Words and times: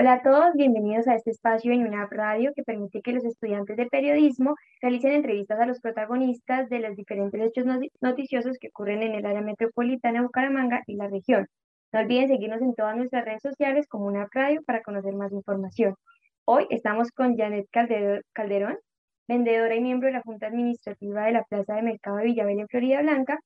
Hola 0.00 0.14
a 0.14 0.22
todos, 0.22 0.54
bienvenidos 0.54 1.06
a 1.08 1.14
este 1.14 1.30
espacio 1.30 1.74
en 1.74 1.86
una 1.86 2.06
Radio 2.10 2.52
que 2.56 2.62
permite 2.62 3.02
que 3.02 3.12
los 3.12 3.22
estudiantes 3.22 3.76
de 3.76 3.84
periodismo 3.84 4.54
realicen 4.80 5.12
entrevistas 5.12 5.60
a 5.60 5.66
los 5.66 5.78
protagonistas 5.78 6.70
de 6.70 6.78
los 6.78 6.96
diferentes 6.96 7.38
hechos 7.38 7.66
noticiosos 8.00 8.56
que 8.58 8.68
ocurren 8.68 9.02
en 9.02 9.14
el 9.14 9.26
área 9.26 9.42
metropolitana 9.42 10.20
de 10.20 10.24
Bucaramanga 10.24 10.82
y 10.86 10.96
la 10.96 11.08
región. 11.08 11.48
No 11.92 12.00
olviden 12.00 12.28
seguirnos 12.28 12.62
en 12.62 12.74
todas 12.74 12.96
nuestras 12.96 13.26
redes 13.26 13.42
sociales 13.42 13.86
como 13.88 14.06
una 14.06 14.26
Radio 14.32 14.62
para 14.62 14.80
conocer 14.80 15.12
más 15.12 15.32
información. 15.32 15.94
Hoy 16.46 16.66
estamos 16.70 17.10
con 17.10 17.36
Janet 17.36 17.66
Calderón, 18.32 18.78
vendedora 19.28 19.74
y 19.74 19.82
miembro 19.82 20.06
de 20.06 20.14
la 20.14 20.22
Junta 20.22 20.46
Administrativa 20.46 21.26
de 21.26 21.32
la 21.32 21.44
Plaza 21.44 21.74
de 21.74 21.82
Mercado 21.82 22.16
de 22.16 22.24
Villavela 22.24 22.62
en 22.62 22.68
Florida 22.68 23.02
Blanca, 23.02 23.38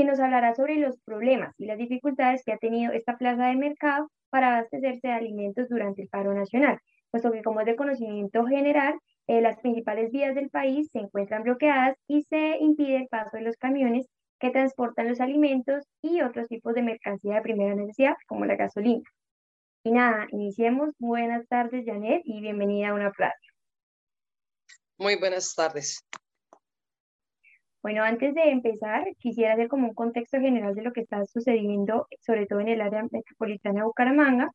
quien 0.00 0.08
nos 0.08 0.20
hablará 0.20 0.54
sobre 0.54 0.76
los 0.76 0.98
problemas 1.00 1.54
y 1.58 1.66
las 1.66 1.76
dificultades 1.76 2.42
que 2.42 2.52
ha 2.52 2.56
tenido 2.56 2.90
esta 2.90 3.18
plaza 3.18 3.48
de 3.48 3.56
mercado 3.56 4.10
para 4.30 4.56
abastecerse 4.56 5.08
de 5.08 5.12
alimentos 5.12 5.68
durante 5.68 6.00
el 6.00 6.08
paro 6.08 6.32
nacional, 6.32 6.78
puesto 7.10 7.30
que 7.30 7.42
como 7.42 7.60
es 7.60 7.66
de 7.66 7.76
conocimiento 7.76 8.46
general, 8.46 8.98
eh, 9.26 9.42
las 9.42 9.58
principales 9.58 10.10
vías 10.10 10.34
del 10.34 10.48
país 10.48 10.88
se 10.90 11.00
encuentran 11.00 11.42
bloqueadas 11.42 11.98
y 12.08 12.22
se 12.22 12.56
impide 12.60 12.96
el 12.96 13.08
paso 13.08 13.36
de 13.36 13.42
los 13.42 13.58
camiones 13.58 14.06
que 14.38 14.48
transportan 14.48 15.06
los 15.06 15.20
alimentos 15.20 15.84
y 16.00 16.22
otros 16.22 16.48
tipos 16.48 16.72
de 16.72 16.80
mercancía 16.80 17.34
de 17.34 17.42
primera 17.42 17.74
necesidad, 17.74 18.14
como 18.26 18.46
la 18.46 18.56
gasolina. 18.56 19.04
Y 19.84 19.92
nada, 19.92 20.28
iniciemos. 20.30 20.94
Buenas 20.98 21.46
tardes, 21.46 21.84
Janet, 21.84 22.22
y 22.24 22.40
bienvenida 22.40 22.88
a 22.88 22.94
una 22.94 23.10
plaza. 23.10 23.36
Muy 24.96 25.16
buenas 25.16 25.54
tardes. 25.54 26.02
Bueno, 27.82 28.02
antes 28.04 28.34
de 28.34 28.50
empezar, 28.50 29.04
quisiera 29.18 29.54
hacer 29.54 29.68
como 29.68 29.88
un 29.88 29.94
contexto 29.94 30.38
general 30.38 30.74
de 30.74 30.82
lo 30.82 30.92
que 30.92 31.00
está 31.00 31.24
sucediendo, 31.24 32.06
sobre 32.20 32.46
todo 32.46 32.60
en 32.60 32.68
el 32.68 32.80
área 32.82 33.06
metropolitana 33.10 33.80
de 33.80 33.86
Bucaramanga, 33.86 34.50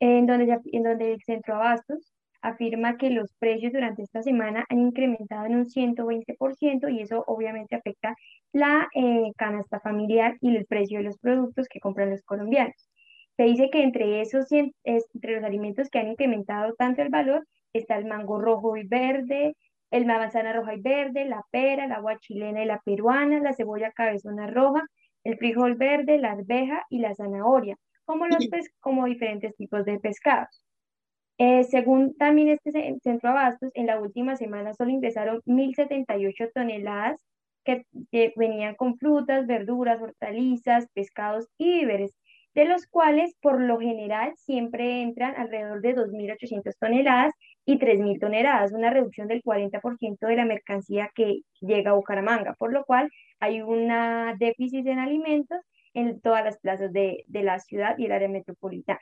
en 0.00 0.26
donde, 0.26 1.12
el 1.12 1.22
Centro 1.22 1.54
Abastos 1.54 2.12
afirma 2.42 2.96
que 2.96 3.10
los 3.10 3.32
precios 3.38 3.72
durante 3.72 4.02
esta 4.02 4.22
semana 4.22 4.66
han 4.68 4.80
incrementado 4.80 5.46
en 5.46 5.56
un 5.56 5.66
120% 5.66 6.88
y 6.88 7.00
eso 7.00 7.24
obviamente 7.26 7.76
afecta 7.76 8.14
la 8.52 8.88
eh, 8.94 9.32
canasta 9.36 9.80
familiar 9.80 10.36
y 10.40 10.56
el 10.56 10.66
precio 10.66 10.98
de 10.98 11.04
los 11.04 11.18
productos 11.18 11.68
que 11.68 11.80
compran 11.80 12.10
los 12.10 12.22
colombianos. 12.22 12.90
Se 13.36 13.44
dice 13.44 13.70
que 13.70 13.82
entre 13.82 14.20
esos, 14.20 14.48
entre 14.52 15.36
los 15.36 15.44
alimentos 15.44 15.88
que 15.90 16.00
han 16.00 16.08
incrementado 16.08 16.74
tanto 16.74 17.02
el 17.02 17.08
valor 17.08 17.46
está 17.72 17.96
el 17.96 18.04
mango 18.04 18.40
rojo 18.40 18.76
y 18.76 18.86
verde, 18.86 19.56
el 19.94 20.06
manzana 20.06 20.52
roja 20.52 20.74
y 20.74 20.80
verde, 20.80 21.24
la 21.24 21.44
pera, 21.52 21.86
la 21.86 21.96
agua 21.96 22.18
chilena 22.18 22.64
y 22.64 22.66
la 22.66 22.80
peruana, 22.84 23.38
la 23.38 23.52
cebolla 23.52 23.92
cabezona 23.92 24.48
roja, 24.48 24.82
el 25.22 25.38
frijol 25.38 25.76
verde, 25.76 26.18
la 26.18 26.32
arveja 26.32 26.84
y 26.90 26.98
la 26.98 27.14
zanahoria, 27.14 27.76
como, 28.04 28.26
los 28.26 28.48
como 28.80 29.04
diferentes 29.06 29.54
tipos 29.54 29.84
de 29.84 30.00
pescados. 30.00 30.64
Eh, 31.38 31.62
según 31.62 32.16
también 32.16 32.48
este 32.48 32.72
centro 33.04 33.30
abastos, 33.30 33.70
en 33.74 33.86
la 33.86 34.00
última 34.00 34.34
semana 34.34 34.74
solo 34.74 34.90
ingresaron 34.90 35.40
1.078 35.46 36.50
toneladas 36.52 37.24
que, 37.64 37.84
venían 38.34 38.74
con 38.74 38.98
frutas, 38.98 39.46
verduras, 39.46 40.02
hortalizas, 40.02 40.88
pescados 40.92 41.46
y 41.56 41.78
víveres, 41.78 42.16
de 42.52 42.64
los 42.64 42.88
cuales 42.88 43.36
por 43.40 43.60
lo 43.60 43.78
general 43.78 44.32
siempre 44.38 45.02
entran 45.02 45.36
alrededor 45.36 45.82
de 45.82 45.94
2.800 45.94 46.74
toneladas 46.80 47.32
y 47.66 47.78
3.000 47.78 48.20
toneladas, 48.20 48.72
una 48.72 48.90
reducción 48.90 49.28
del 49.28 49.42
40% 49.42 50.26
de 50.26 50.36
la 50.36 50.44
mercancía 50.44 51.10
que 51.14 51.40
llega 51.60 51.92
a 51.92 51.94
Bucaramanga, 51.94 52.54
por 52.58 52.72
lo 52.72 52.84
cual 52.84 53.10
hay 53.40 53.62
un 53.62 53.88
déficit 54.38 54.86
en 54.86 54.98
alimentos 54.98 55.58
en 55.94 56.20
todas 56.20 56.44
las 56.44 56.58
plazas 56.58 56.92
de, 56.92 57.24
de 57.26 57.42
la 57.42 57.58
ciudad 57.60 57.96
y 57.98 58.06
el 58.06 58.12
área 58.12 58.28
metropolitana. 58.28 59.00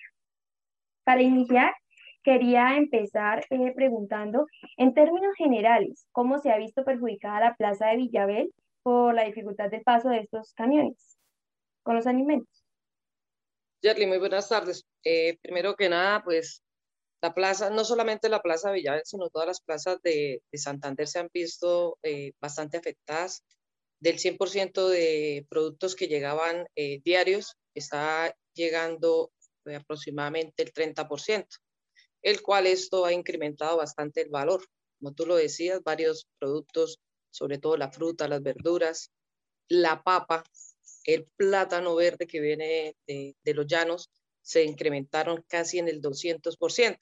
Para 1.05 1.22
iniciar, 1.22 1.72
quería 2.22 2.77
empezar 2.77 3.44
eh, 3.50 3.72
preguntando, 3.74 4.46
en 4.77 4.94
términos 4.94 5.34
generales, 5.36 6.06
¿cómo 6.12 6.38
se 6.38 6.50
ha 6.50 6.58
visto 6.58 6.84
perjudicada 6.84 7.40
la 7.40 7.55
plaza 7.56 7.88
de 7.88 7.96
Villabel 7.96 8.55
por 8.83 9.14
la 9.14 9.24
dificultad 9.24 9.70
del 9.70 9.83
paso 9.83 10.08
de 10.08 10.18
estos 10.18 10.52
camiones 10.55 11.18
con 11.83 11.96
los 11.96 12.06
alimentos? 12.06 12.64
Jerry, 13.83 14.06
muy 14.06 14.18
buenas 14.18 14.48
tardes. 14.48 14.86
Eh, 15.02 15.39
primero 15.42 15.74
que 15.74 15.89
nada, 15.89 16.22
pues 16.22 16.62
la 17.22 17.33
plaza, 17.34 17.70
no 17.70 17.84
solamente 17.84 18.28
la 18.28 18.42
plaza 18.42 18.68
de 18.68 18.74
Villaverde, 18.74 19.05
sino 19.06 19.30
todas 19.30 19.46
las 19.46 19.60
plazas 19.60 20.02
de, 20.02 20.42
Santander 20.52 21.06
se 21.06 21.20
han 21.20 21.30
visto 21.33 21.98
eh, 22.02 22.33
bastante 22.40 22.77
afectadas. 22.77 23.44
Del 24.00 24.18
100% 24.18 24.88
de 24.88 25.46
productos 25.48 25.94
que 25.94 26.08
llegaban 26.08 26.66
eh, 26.74 27.00
diarios, 27.05 27.55
está 27.74 28.34
llegando 28.52 29.30
eh, 29.66 29.77
aproximadamente 29.77 30.64
el 30.64 30.72
30%, 30.72 31.46
el 32.22 32.42
cual 32.42 32.66
esto 32.66 33.05
ha 33.05 33.12
incrementado 33.12 33.77
bastante 33.77 34.22
el 34.22 34.28
valor. 34.28 34.64
Como 34.98 35.14
tú 35.14 35.24
lo 35.24 35.36
decías, 35.36 35.80
varios 35.84 36.27
productos, 36.40 36.98
sobre 37.30 37.58
todo 37.58 37.77
la 37.77 37.92
fruta, 37.92 38.27
las 38.27 38.42
verduras, 38.42 39.12
la 39.68 40.02
papa, 40.02 40.42
el 41.04 41.28
plátano 41.36 41.94
verde 41.94 42.27
que 42.27 42.40
viene 42.40 42.96
de, 43.06 43.36
de 43.40 43.54
los 43.54 43.68
llanos, 43.68 44.10
se 44.42 44.64
incrementaron 44.64 45.45
casi 45.48 45.79
en 45.79 45.89
el 45.89 46.03
200%. 46.03 46.98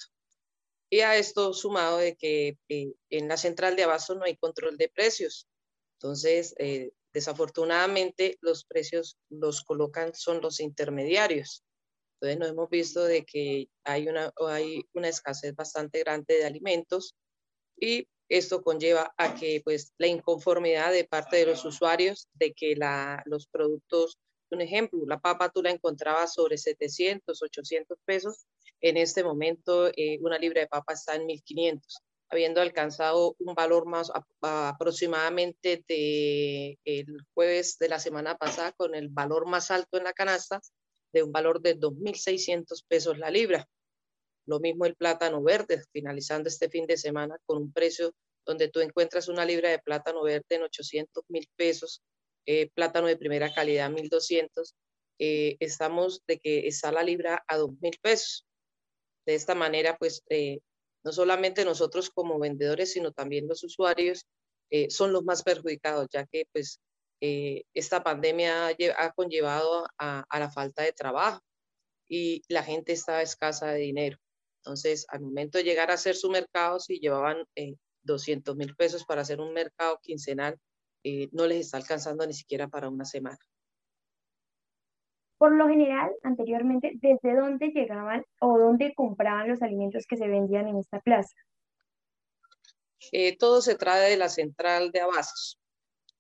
Y 0.91 1.01
a 1.01 1.17
esto 1.17 1.53
sumado 1.53 1.99
de 1.99 2.17
que 2.17 2.59
eh, 2.69 2.93
en 3.11 3.29
la 3.29 3.37
central 3.37 3.77
de 3.77 3.85
abasto 3.85 4.15
no 4.15 4.25
hay 4.25 4.37
control 4.37 4.77
de 4.77 4.89
precios. 4.89 5.49
Entonces, 5.95 6.55
eh, 6.59 6.91
desafortunadamente, 7.13 8.39
los 8.41 8.65
precios 8.65 9.17
los 9.29 9.63
colocan 9.63 10.15
son 10.15 10.41
los 10.41 10.61
intermediarios. 10.61 11.63
Entonces, 12.15 12.39
nos 12.39 12.51
hemos 12.51 12.69
visto 12.71 13.05
de 13.05 13.25
que 13.25 13.69
hay 13.85 14.09
una, 14.09 14.33
hay 14.49 14.83
una 14.93 15.09
escasez 15.09 15.55
bastante 15.55 16.01
grande 16.01 16.35
de 16.35 16.45
alimentos 16.45 17.15
y 17.79 18.09
esto 18.29 18.63
conlleva 18.63 19.13
a 19.17 19.35
que 19.35 19.61
pues 19.65 19.93
la 19.99 20.07
inconformidad 20.07 20.93
de 20.93 21.05
parte 21.05 21.39
de 21.39 21.47
los 21.47 21.65
usuarios 21.65 22.29
de 22.35 22.53
que 22.53 22.77
la, 22.77 23.23
los 23.27 23.47
productos 23.49 24.19
un 24.51 24.61
ejemplo, 24.61 25.01
la 25.07 25.21
papa 25.21 25.51
tú 25.51 25.63
la 25.63 25.71
encontrabas 25.71 26.35
sobre 26.35 26.59
700, 26.59 27.43
800 27.43 27.99
pesos. 28.05 28.47
En 28.81 28.97
este 28.97 29.23
momento, 29.23 29.89
eh, 29.89 30.19
una 30.21 30.39
libra 30.39 30.61
de 30.61 30.67
papa 30.67 30.95
está 30.95 31.15
en 31.15 31.27
1500, 31.27 32.03
habiendo 32.31 32.61
alcanzado 32.61 33.37
un 33.39 33.55
valor 33.55 33.87
más 33.87 34.11
aproximadamente 34.41 35.85
de 35.87 36.79
el 36.85 37.27
jueves 37.35 37.79
de 37.79 37.89
la 37.89 37.99
semana 37.99 38.37
pasada 38.37 38.73
con 38.73 38.95
el 38.95 39.09
valor 39.09 39.47
más 39.47 39.71
alto 39.71 39.99
en 39.99 40.05
la 40.05 40.13
canasta 40.13 40.61
de 41.13 41.23
un 41.23 41.33
valor 41.33 41.61
de 41.61 41.79
2.600 41.79 42.85
pesos 42.89 43.19
la 43.19 43.31
libra. 43.31 43.69
Lo 44.47 44.61
mismo 44.61 44.87
el 44.87 44.97
plátano 44.97 45.43
verde, 45.43 45.83
finalizando 45.93 46.49
este 46.49 46.71
fin 46.71 46.87
de 46.87 46.97
semana 46.97 47.37
con 47.47 47.59
un 47.59 47.73
precio 47.73 48.15
donde 48.47 48.69
tú 48.69 48.81
encuentras 48.81 49.29
una 49.29 49.45
libra 49.45 49.71
de 49.71 49.79
plátano 49.79 50.23
verde 50.23 50.47
en 50.51 50.63
800 50.63 51.25
mil 51.29 51.49
pesos 51.57 52.03
eh, 52.53 52.69
plátano 52.75 53.07
de 53.07 53.17
primera 53.17 53.55
calidad 53.55 53.89
1200, 53.91 54.75
eh, 55.21 55.57
estamos 55.61 56.21
de 56.27 56.41
que 56.41 56.67
está 56.67 56.91
la 56.91 57.05
libra 57.05 57.45
a 57.47 57.57
2000 57.57 57.99
pesos. 58.03 58.45
De 59.25 59.37
esta 59.37 59.55
manera, 59.55 59.97
pues, 59.97 60.25
eh, 60.31 60.59
no 61.05 61.13
solamente 61.13 61.65
nosotros 61.65 62.11
como 62.11 62.41
vendedores, 62.41 62.93
sino 62.93 63.13
también 63.13 63.47
los 63.47 63.63
usuarios 63.63 64.27
son 64.89 65.13
los 65.13 65.25
más 65.25 65.43
perjudicados, 65.43 66.09
ya 66.13 66.27
que, 66.27 66.45
pues, 66.53 66.81
esta 67.21 68.03
pandemia 68.03 68.69
ha, 68.97 69.13
conllevado 69.13 69.85
a, 69.99 70.25
a, 70.29 70.39
la 70.41 70.51
falta 70.51 70.83
de 70.83 70.93
trabajo 70.93 71.41
y 72.09 72.43
la 72.49 72.63
gente 72.63 72.93
está 72.93 73.23
escasa 73.23 73.69
de 73.73 73.81
dinero. 73.81 74.19
Entonces, 74.63 75.07
al 75.09 75.21
momento 75.21 75.59
de 75.59 75.65
llegar 75.65 75.91
a 75.91 75.95
hacer 75.95 76.17
su 76.17 76.31
mercado, 76.31 76.81
si 76.81 76.99
llevaban 76.99 77.45
200 78.03 78.57
mil 78.57 78.75
pesos 78.77 79.05
para 79.05 79.23
hacer 79.23 79.41
un 79.41 79.53
mercado 79.53 79.99
quincenal, 80.03 80.57
eh, 81.03 81.29
no 81.33 81.47
les 81.47 81.61
está 81.61 81.77
alcanzando 81.77 82.27
ni 82.27 82.33
siquiera 82.33 82.69
para 82.69 82.89
una 82.89 83.05
semana. 83.05 83.39
Por 85.39 85.53
lo 85.53 85.69
general, 85.69 86.13
anteriormente, 86.23 86.93
¿desde 86.97 87.35
dónde 87.35 87.69
llegaban 87.69 88.25
o 88.41 88.59
dónde 88.59 88.93
compraban 88.95 89.49
los 89.49 89.63
alimentos 89.63 90.07
que 90.07 90.19
se 90.19 90.29
vendían 90.29 90.69
en 90.69 90.77
esta 90.77 91.01
plaza? 91.01 91.35
Eh, 93.13 93.39
todo 93.39 93.63
se 93.63 93.77
trae 93.77 94.11
de 94.11 94.19
la 94.19 94.29
central 94.29 94.91
de 94.91 95.01
abastos. 95.01 95.59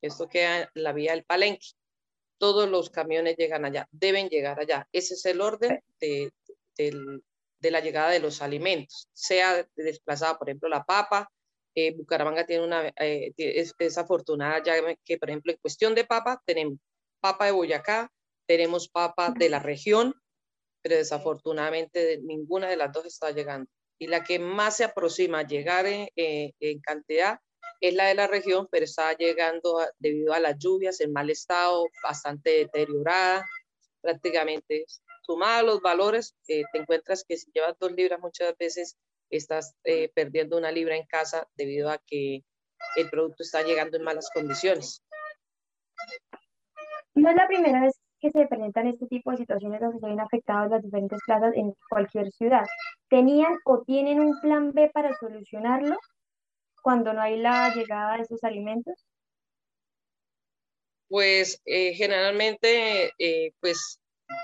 Esto 0.00 0.26
queda 0.28 0.62
en 0.62 0.68
la 0.74 0.94
vía 0.94 1.12
del 1.12 1.24
Palenque. 1.24 1.66
Todos 2.38 2.70
los 2.70 2.88
camiones 2.88 3.36
llegan 3.36 3.66
allá, 3.66 3.86
deben 3.90 4.30
llegar 4.30 4.58
allá.Ese 4.58 5.12
es 5.12 5.26
el 5.26 5.42
orden 5.42 5.82
de, 6.00 6.32
de 6.76 7.70
la 7.70 7.80
llegada 7.80 8.10
de 8.10 8.20
los 8.20 8.40
alimentos, 8.40 9.08
sea 9.12 9.66
desplazada, 9.76 10.38
por 10.38 10.48
ejemplo, 10.48 10.70
la 10.70 10.84
papa, 10.84 11.30
eh, 11.74 11.94
Bucaramanga 11.96 12.46
tiene 12.46 12.64
una, 12.64 12.88
eh, 12.96 13.32
es, 13.36 13.74
ya 13.78 14.96
que, 15.04 15.18
por 15.18 15.30
ejemplo, 15.30 15.52
en 15.52 15.58
cuestión 15.58 15.94
de 15.94 16.04
papa, 16.04 16.42
tenemos 16.44 16.78
papa 17.20 17.46
de 17.46 17.52
Boyacá, 17.52 18.10
tenemos 18.46 18.88
papa 18.88 19.32
de 19.36 19.48
la 19.48 19.60
región, 19.60 20.14
pero 20.82 20.96
desafortunadamente 20.96 22.20
ninguna 22.22 22.68
de 22.68 22.76
las 22.76 22.92
dos 22.92 23.06
está 23.06 23.30
llegando. 23.30 23.70
Y 23.98 24.06
la 24.06 24.24
que 24.24 24.38
más 24.38 24.78
se 24.78 24.84
aproxima 24.84 25.40
a 25.40 25.46
llegar 25.46 25.86
en, 25.86 26.08
eh, 26.16 26.80
cantidad 26.82 27.38
es 27.80 27.94
la 27.94 28.06
de 28.06 28.14
la 28.14 28.26
región, 28.26 28.66
pero 28.70 28.84
está 28.84 29.12
llegando 29.16 29.86
debido 29.98 30.32
a 30.32 30.40
las 30.40 30.58
lluvias 30.58 31.00
en 31.00 31.12
mal 31.12 31.30
estado, 31.30 31.86
bastante 32.02 32.50
deteriorada, 32.50 33.46
prácticamente 34.00 34.84
sumados 35.22 35.64
los 35.64 35.80
valores, 35.80 36.34
te 36.44 36.64
encuentras 36.72 37.24
que 37.24 37.36
si 37.36 37.50
llevas 37.52 37.78
dos 37.78 37.92
libras 37.92 38.18
muchas 38.20 38.56
veces 38.58 38.96
estás 39.30 39.76
perdiendo 40.14 40.58
una 40.58 40.70
libra 40.70 40.96
en 40.96 41.06
casa 41.06 41.48
debido 41.54 41.90
a 41.90 41.98
que 42.06 42.44
el 42.96 43.10
producto 43.10 43.42
está 43.42 43.62
llegando 43.62 43.96
en 43.96 44.04
malas 44.04 44.30
condiciones. 44.32 45.02
No 47.14 47.30
es 47.30 47.36
la 47.36 47.46
primera 47.46 47.82
vez 47.82 48.00
que 48.20 48.30
se 48.30 48.46
presentan 48.46 48.86
este 48.86 49.06
tipo 49.06 49.30
de 49.30 49.38
situaciones 49.38 49.80
donde 49.80 49.98
se 49.98 50.06
ven 50.06 50.20
afectados 50.20 50.70
las 50.70 50.82
diferentes 50.82 51.18
plazas 51.26 51.54
en 51.56 51.74
cualquier 51.88 52.30
ciudad. 52.32 52.66
¿Tenían 53.08 53.58
o 53.64 53.82
tienen 53.82 54.20
un 54.20 54.38
plan 54.40 54.72
B 54.72 54.90
para 54.92 55.16
solucionarlo 55.18 55.96
cuando 56.82 57.12
no 57.12 57.20
hay 57.20 57.38
la 57.38 57.74
llegada 57.74 58.16
de 58.16 58.22
esos 58.22 58.44
alimentos? 58.44 59.06
Pues 61.08 61.60
eh, 61.64 61.94
generalmente, 61.94 63.12
eh, 63.18 63.52
pues 63.60 64.00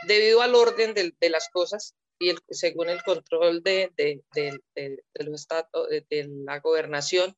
debido 0.08 0.42
al 0.42 0.54
orden 0.54 0.94
de, 0.94 1.30
las 1.30 1.48
cosas 1.50 1.94
y 2.18 2.34
según 2.50 2.88
el 2.88 3.02
control 3.02 3.62
de, 3.62 3.92
de, 3.96 4.22
de 4.34 5.24
los 5.24 5.40
estados, 5.40 5.88
de, 5.88 6.28
la 6.44 6.60
gobernación, 6.60 7.36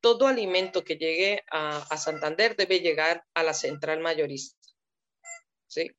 todo 0.00 0.26
alimento 0.26 0.84
que 0.84 0.96
llegue 0.96 1.44
a, 1.50 1.78
a 1.78 1.96
Santander 1.96 2.56
debe 2.56 2.80
llegar 2.80 3.24
a 3.34 3.42
la 3.42 3.54
central 3.54 4.00
mayorista. 4.00 4.56
¿sí? 5.66 5.90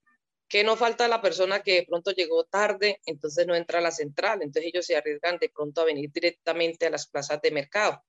Que 0.48 0.64
no 0.64 0.78
falta 0.78 1.08
la 1.08 1.22
persona 1.22 1.62
que 1.62 1.74
de 1.74 1.86
pronto 1.86 2.12
llegó 2.12 2.46
tarde, 2.46 3.02
entonces 3.06 3.46
no 3.46 3.56
entra 3.56 3.80
a 3.80 3.82
la 3.82 3.92
central, 3.92 4.42
entonces 4.42 4.72
ellos 4.74 4.86
se 4.86 4.96
arriesgan 4.96 5.38
de 5.40 5.50
pronto 5.50 5.82
a 5.82 5.86
venir 5.86 6.10
directamente 6.12 6.86
a 6.86 6.90
las 6.90 7.08
plazas 7.08 7.42
de 7.42 7.52
mercado. 7.52 8.04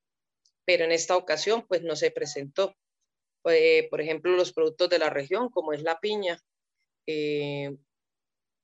Pero 0.65 0.85
en 0.85 0.93
esta 0.93 1.17
ocasión, 1.17 1.67
pues 1.67 1.83
no 1.83 1.97
se 1.97 2.11
presentó. 2.11 2.77
Por 3.43 4.01
ejemplo, 4.01 4.33
los 4.33 4.53
productos 4.53 4.91
de 4.91 4.99
la 4.99 5.11
región, 5.11 5.49
como 5.49 5.73
es 5.73 5.83
la 5.83 5.99
piña, 5.99 6.39
eh, 7.07 7.75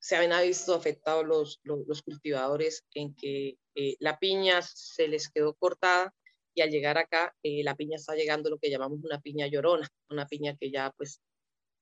se 0.05 0.17
habían 0.17 0.43
visto 0.43 0.75
afectados 0.75 1.25
los, 1.25 1.61
los, 1.63 2.03
cultivadores 2.03 2.85
en 2.93 3.15
que 3.15 3.57
eh, 3.75 3.97
la 4.01 4.19
piña 4.19 4.61
se 4.61 5.09
les 5.09 5.31
quedó 5.31 5.55
cortada 5.55 6.15
y 6.55 6.61
al 6.61 6.69
llegar 6.69 6.99
acá, 6.99 7.35
la 7.43 7.75
piña 7.75 7.97
está 7.97 8.15
llegando 8.15 8.51
lo 8.51 8.59
que 8.59 8.69
llamamos 8.69 9.03
una 9.03 9.19
piña 9.23 9.47
llorona, 9.47 9.89
una 10.11 10.27
piña 10.27 10.59
que 10.61 10.71
ya 10.71 10.93
pues 10.95 11.23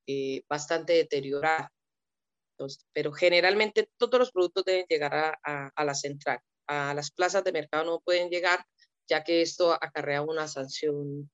eh, 0.06 0.44
bastante 0.48 0.92
deteriorada. 0.92 1.72
pero 2.92 3.10
generalmente 3.10 3.88
todos 3.96 4.20
los 4.20 4.30
productos 4.30 4.66
deben 4.66 4.86
llegar 4.88 5.14
a, 5.42 5.72
a, 5.74 5.84
la 5.84 5.94
central. 5.96 6.38
A 6.68 6.94
las 6.94 7.10
plazas 7.10 7.42
de 7.42 7.50
mercado 7.50 7.84
no 7.84 8.00
pueden 8.00 8.30
llegar, 8.30 8.64
ya 9.08 9.24
que 9.24 9.42
esto 9.42 9.72
acarrea 9.72 10.22
una 10.22 10.46
sanción 10.46 11.28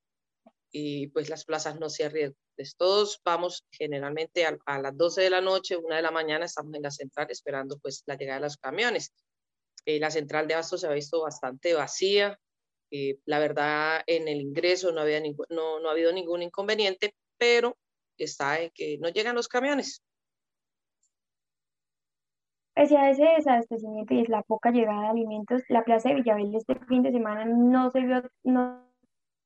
y 0.70 1.08
pues 1.08 1.28
las 1.30 1.44
plazas 1.44 1.78
no 1.80 1.88
se 1.88 2.04
arriesgan. 2.04 2.36
todos 2.76 3.20
vamos 3.24 3.66
generalmente 3.70 4.44
a, 4.44 4.78
las 4.78 4.96
12 4.96 5.22
de 5.22 5.30
la 5.30 5.40
noche, 5.40 5.76
una 5.76 5.96
de 5.96 6.02
la 6.02 6.10
mañana, 6.10 6.44
estamos 6.44 6.74
en 6.74 6.82
la 6.82 6.90
central 6.90 7.28
esperando 7.30 7.78
pues 7.78 8.02
la 8.06 8.16
llegada 8.16 8.40
de 8.40 8.46
los 8.46 8.56
camiones. 8.56 9.12
Eh, 9.86 9.98
la 9.98 10.10
central 10.10 10.46
de 10.46 10.54
Abasto 10.54 10.76
se 10.76 10.86
ha 10.86 10.92
visto 10.92 11.22
bastante 11.22 11.74
vacía. 11.74 12.38
Eh, 12.90 13.18
la 13.24 13.38
verdad, 13.38 14.02
en 14.06 14.28
el 14.28 14.40
ingreso 14.40 14.92
no, 14.92 15.00
había 15.00 15.20
no, 15.20 15.80
no 15.80 15.88
ha 15.88 15.92
habido 15.92 16.12
ningún 16.12 16.42
inconveniente, 16.42 17.14
pero 17.38 17.76
está 18.18 18.60
en 18.60 18.70
que 18.74 18.98
no 18.98 19.08
llegan 19.08 19.34
los 19.34 19.48
camiones. 19.48 20.02
Pese 22.74 22.96
a 22.96 23.10
ese 23.10 23.24
desabastecimiento 23.24 24.14
y 24.14 24.20
es 24.20 24.28
la 24.28 24.42
poca 24.42 24.70
llegada 24.70 25.02
de 25.02 25.08
alimentos, 25.08 25.62
la 25.68 25.82
plaza 25.82 26.10
de 26.10 26.16
Villaverde 26.16 26.58
este 26.58 26.78
fin 26.86 27.02
de 27.02 27.10
semana 27.10 27.44
no 27.44 27.90
se 27.90 28.00
vio, 28.00 28.22
no 28.44 28.87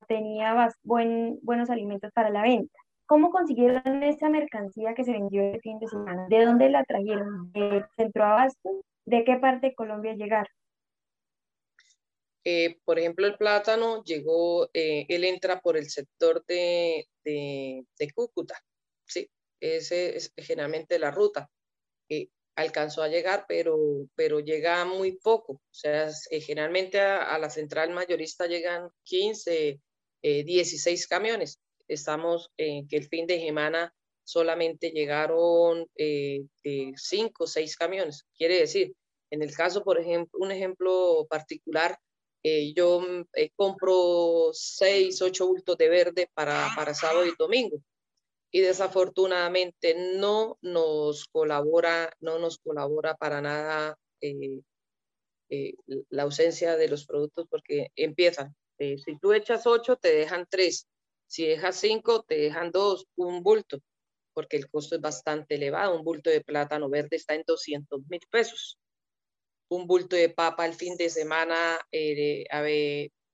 tenía 0.06 0.68
buen, 0.82 1.38
buenos 1.42 1.70
alimentos 1.70 2.10
para 2.12 2.30
la 2.30 2.42
venta. 2.42 2.78
¿Cómo 3.06 3.30
consiguieron 3.30 4.02
esa 4.02 4.28
mercancía 4.28 4.94
que 4.94 5.04
se 5.04 5.12
vendió 5.12 5.42
el 5.42 5.60
fin 5.60 5.78
de 5.78 5.86
semana? 5.86 6.26
¿De 6.28 6.44
dónde 6.44 6.70
la 6.70 6.84
trajeron? 6.84 7.52
¿De 7.52 7.84
Centro 7.96 8.24
Abasto? 8.24 8.82
¿De 9.04 9.24
qué 9.24 9.36
parte 9.36 9.68
de 9.68 9.74
Colombia 9.74 10.14
llegaron? 10.14 10.48
Eh, 12.44 12.78
por 12.84 12.98
ejemplo, 12.98 13.26
el 13.26 13.36
plátano 13.36 14.02
llegó, 14.02 14.68
eh, 14.72 15.06
él 15.08 15.24
entra 15.24 15.60
por 15.60 15.76
el 15.76 15.88
sector 15.90 16.44
de, 16.46 17.06
de, 17.24 17.84
Cúcuta, 18.14 18.58
¿sí? 19.06 19.30
Ese 19.60 20.16
es 20.16 20.32
generalmente 20.36 20.98
la 20.98 21.12
ruta. 21.12 21.48
Eh, 22.08 22.28
alcanzó 22.56 23.02
a 23.02 23.08
llegar, 23.08 23.44
pero, 23.46 23.78
pero 24.16 24.40
llega 24.40 24.84
muy 24.84 25.18
poco. 25.18 25.52
O 25.52 25.60
sea, 25.70 26.10
generalmente 26.30 27.00
a, 27.00 27.38
la 27.38 27.48
central 27.48 27.90
mayorista 27.90 28.46
llegan 28.46 28.88
15, 29.04 29.80
16 30.22 31.06
camiones. 31.08 31.60
Estamos 31.88 32.50
en 32.56 32.86
que 32.88 32.96
el 32.96 33.08
fin 33.08 33.26
de 33.26 33.40
semana 33.40 33.92
solamente 34.24 34.90
llegaron 34.90 35.86
5 35.96 37.44
o 37.44 37.46
6 37.46 37.76
camiones. 37.76 38.24
Quiere 38.36 38.60
decir, 38.60 38.94
en 39.32 39.42
el 39.42 39.56
caso, 39.56 39.82
por 39.82 39.98
ejemplo, 39.98 40.38
un 40.40 40.52
ejemplo 40.52 41.26
particular, 41.28 41.98
eh, 42.42 42.74
yo 42.74 43.00
mm, 43.00 43.24
eh, 43.34 43.50
compro 43.56 44.50
seis, 44.52 45.22
ocho 45.22 45.46
bultos 45.46 45.78
de 45.78 45.88
verde 45.88 46.28
para, 46.34 46.68
para 46.76 46.92
sábado 46.92 47.24
y 47.24 47.32
domingo. 47.38 47.78
Y 48.50 48.60
desafortunadamente 48.60 49.94
no 50.18 50.58
nos 50.60 51.24
colabora, 51.32 52.14
no 52.20 52.38
nos 52.38 52.58
colabora 52.58 53.14
para 53.14 53.40
nada 53.40 53.96
eh, 54.20 54.60
la 56.10 56.24
ausencia 56.24 56.76
de 56.76 56.88
los 56.88 57.06
productos 57.06 57.46
porque 57.48 57.88
empiezan. 57.96 58.54
Si 58.98 59.18
tú 59.18 59.32
echas 59.32 59.66
ocho, 59.66 59.96
te 59.96 60.14
dejan 60.14 60.46
tres. 60.48 60.86
Si 61.26 61.46
dejas 61.46 61.76
cinco, 61.76 62.22
te 62.22 62.36
dejan 62.36 62.70
dos, 62.70 63.06
un 63.16 63.42
bulto, 63.42 63.78
porque 64.34 64.56
el 64.56 64.68
costo 64.70 64.96
es 64.96 65.00
bastante 65.00 65.54
elevado. 65.56 65.96
Un 65.96 66.04
bulto 66.04 66.30
de 66.30 66.42
plátano 66.42 66.88
verde 66.88 67.16
está 67.16 67.34
en 67.34 67.44
200 67.46 68.00
mil 68.08 68.20
pesos 68.30 68.78
un 69.72 69.86
bulto 69.86 70.16
de 70.16 70.28
papa 70.28 70.66
el 70.66 70.74
fin 70.74 70.96
de 70.96 71.08
semana, 71.08 71.80
eh, 71.90 72.44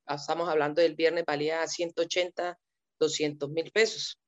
estamos 0.07 0.49
hablando 0.49 0.81
del 0.81 0.95
viernes, 0.95 1.25
valía 1.27 1.67
180, 1.67 2.57
200 2.99 3.51
mil 3.51 3.71
pesos. 3.73 4.19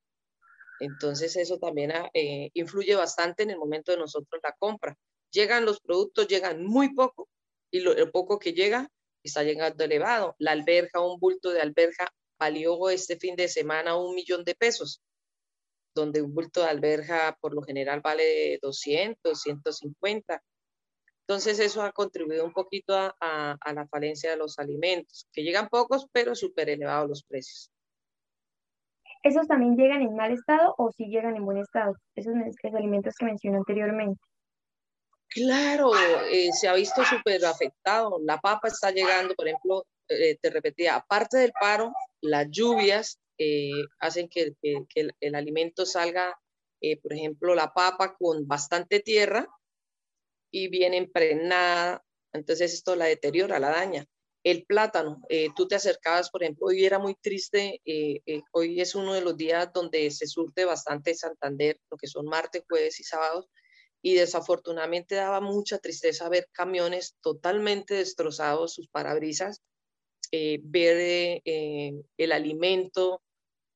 Entonces 0.80 1.36
eso 1.36 1.58
también 1.58 1.92
ah, 1.92 2.10
eh, 2.14 2.50
influye 2.54 2.94
bastante 2.96 3.42
en 3.44 3.50
el 3.50 3.58
momento 3.58 3.92
de 3.92 3.98
nosotros 3.98 4.40
la 4.42 4.54
compra. 4.58 4.96
Llegan 5.30 5.64
los 5.64 5.80
productos, 5.80 6.26
llegan 6.26 6.64
muy 6.64 6.94
poco 6.94 7.28
y 7.70 7.80
lo, 7.80 7.94
poco 8.10 8.38
que 8.38 8.52
llega 8.54 8.88
está 9.22 9.42
llegando 9.42 9.84
elevado. 9.84 10.34
La 10.38 10.52
alberja, 10.52 11.00
un 11.00 11.18
bulto 11.18 11.50
de 11.50 11.60
alberja 11.60 12.08
valió 12.38 12.88
este 12.88 13.16
fin 13.16 13.36
de 13.36 13.48
semana 13.48 13.96
un 13.96 14.14
millón 14.14 14.44
de 14.44 14.54
pesos, 14.54 15.02
donde 15.94 16.22
un 16.22 16.34
bulto 16.34 16.62
de 16.62 16.68
alberja 16.68 17.36
por 17.40 17.54
lo 17.54 17.62
general 17.62 18.00
vale 18.00 18.58
200, 18.62 19.40
150. 19.40 20.42
Entonces 21.30 21.60
eso 21.60 21.82
ha 21.82 21.92
contribuido 21.92 22.44
un 22.44 22.52
poquito 22.52 22.92
a, 22.96 23.56
la 23.72 23.86
falencia 23.86 24.30
de 24.30 24.36
los 24.36 24.58
alimentos, 24.58 25.28
que 25.32 25.44
llegan 25.44 25.68
pocos, 25.68 26.08
pero 26.10 26.34
súper 26.34 26.70
elevados 26.70 27.08
los 27.08 27.22
precios. 27.22 27.70
¿Esos 29.22 29.46
también 29.46 29.76
llegan 29.76 30.02
en 30.02 30.16
mal 30.16 30.32
estado 30.32 30.74
o 30.78 30.90
sí 30.90 31.06
llegan 31.06 31.36
en 31.36 31.44
buen 31.44 31.58
estado? 31.58 31.94
Esos, 32.16 32.34
alimentos 32.74 33.14
que 33.16 33.26
mencioné 33.26 33.58
anteriormente. 33.58 34.20
Claro, 35.30 35.92
eh, 36.30 36.50
se 36.52 36.68
ha 36.68 36.74
visto 36.74 37.04
súper 37.04 37.44
afectado. 37.44 38.18
La 38.24 38.38
papa 38.40 38.68
está 38.68 38.90
llegando, 38.90 39.34
por 39.34 39.48
ejemplo, 39.48 39.86
eh, 40.08 40.36
te 40.40 40.50
repetía, 40.50 40.96
aparte 40.96 41.38
del 41.38 41.52
paro, 41.52 41.92
las 42.20 42.48
lluvias 42.50 43.18
eh, 43.38 43.70
hacen 44.00 44.28
que, 44.28 44.54
el, 44.62 45.14
el, 45.20 45.34
alimento 45.34 45.86
salga, 45.86 46.38
por 47.02 47.12
ejemplo, 47.12 47.54
la 47.54 47.72
papa 47.72 48.16
con 48.18 48.46
bastante 48.46 49.00
tierra 49.00 49.46
y 50.50 50.68
viene 50.68 50.96
impregnada, 50.96 52.02
entonces 52.32 52.74
esto 52.74 52.96
la 52.96 53.06
deteriora, 53.06 53.58
la 53.58 53.70
daña. 53.70 54.06
El 54.42 54.64
plátano, 54.64 55.20
eh, 55.28 55.48
tú 55.54 55.68
te 55.68 55.74
acercabas, 55.74 56.30
por 56.30 56.42
ejemplo, 56.42 56.66
hoy 56.68 56.84
era 56.84 56.98
muy 56.98 57.14
triste, 57.14 57.80
eh, 57.84 58.22
eh, 58.24 58.40
hoy 58.52 58.80
es 58.80 58.94
uno 58.94 59.12
de 59.12 59.20
los 59.20 59.36
días 59.36 59.70
donde 59.72 60.10
se 60.10 60.26
surte 60.26 60.64
bastante 60.64 61.14
Santander, 61.14 61.78
lo 61.90 61.98
que 61.98 62.06
son 62.06 62.24
martes, 62.24 62.62
jueves 62.66 62.98
y 63.00 63.04
sábados, 63.04 63.48
y 64.02 64.14
desafortunadamente 64.14 65.14
daba 65.14 65.40
mucha 65.40 65.78
tristeza 65.78 66.28
ver 66.28 66.48
camiones 66.52 67.16
totalmente 67.20 67.94
destrozados, 67.94 68.74
sus 68.74 68.88
parabrisas, 68.88 69.60
ver 70.32 71.42
el 71.44 72.32
alimento, 72.32 73.22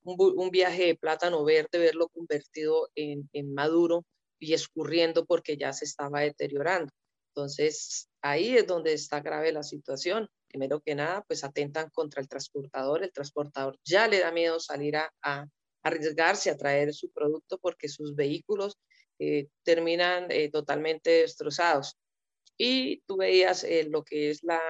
un, 0.03 0.51
viaje 0.51 0.87
de 0.87 0.97
plátano 0.97 1.45
verde, 1.45 1.79
verlo 1.79 2.09
convertido 2.09 2.89
en, 2.95 3.29
en 3.33 3.55
maduro, 3.55 4.05
y 4.45 4.55
escurriendo 4.55 5.25
porque 5.25 5.57
ya 5.57 5.73
se 5.73 5.85
estaba 5.85 6.21
deteriorando. 6.21 6.93
Entonces, 7.31 8.09
ahí 8.23 8.57
es 8.57 8.67
donde 8.67 8.93
está 8.93 9.21
grave 9.21 9.53
la 9.53 9.63
situación. 9.63 10.29
Primero 10.49 10.81
que 10.81 10.95
nada, 10.95 11.25
pues 11.27 11.43
atentan 11.43 11.91
contra 11.91 12.21
el 12.21 12.29
transportador. 12.29 13.03
El 13.03 13.13
transportador 13.13 13.79
ya 13.85 14.07
le 14.07 14.21
da 14.21 14.31
miedo 14.31 14.61
salir 14.61 14.97
a, 14.97 15.11
arriesgarse 15.83 16.51
a 16.51 16.57
traer 16.57 16.95
su 16.95 17.11
producto 17.11 17.59
porque 17.59 17.89
sus 17.89 18.15
vehículos 18.15 18.79
eh, 19.19 19.49
terminan 19.63 20.27
eh, 20.31 20.51
totalmente 20.51 21.11
destrozados. 21.11 21.97
Y 22.57 23.01
tú 23.07 23.17
veías 23.17 23.65
eh, 23.65 23.87
lo 23.89 24.05
que 24.05 24.31
es 24.31 24.43
la, 24.43 24.61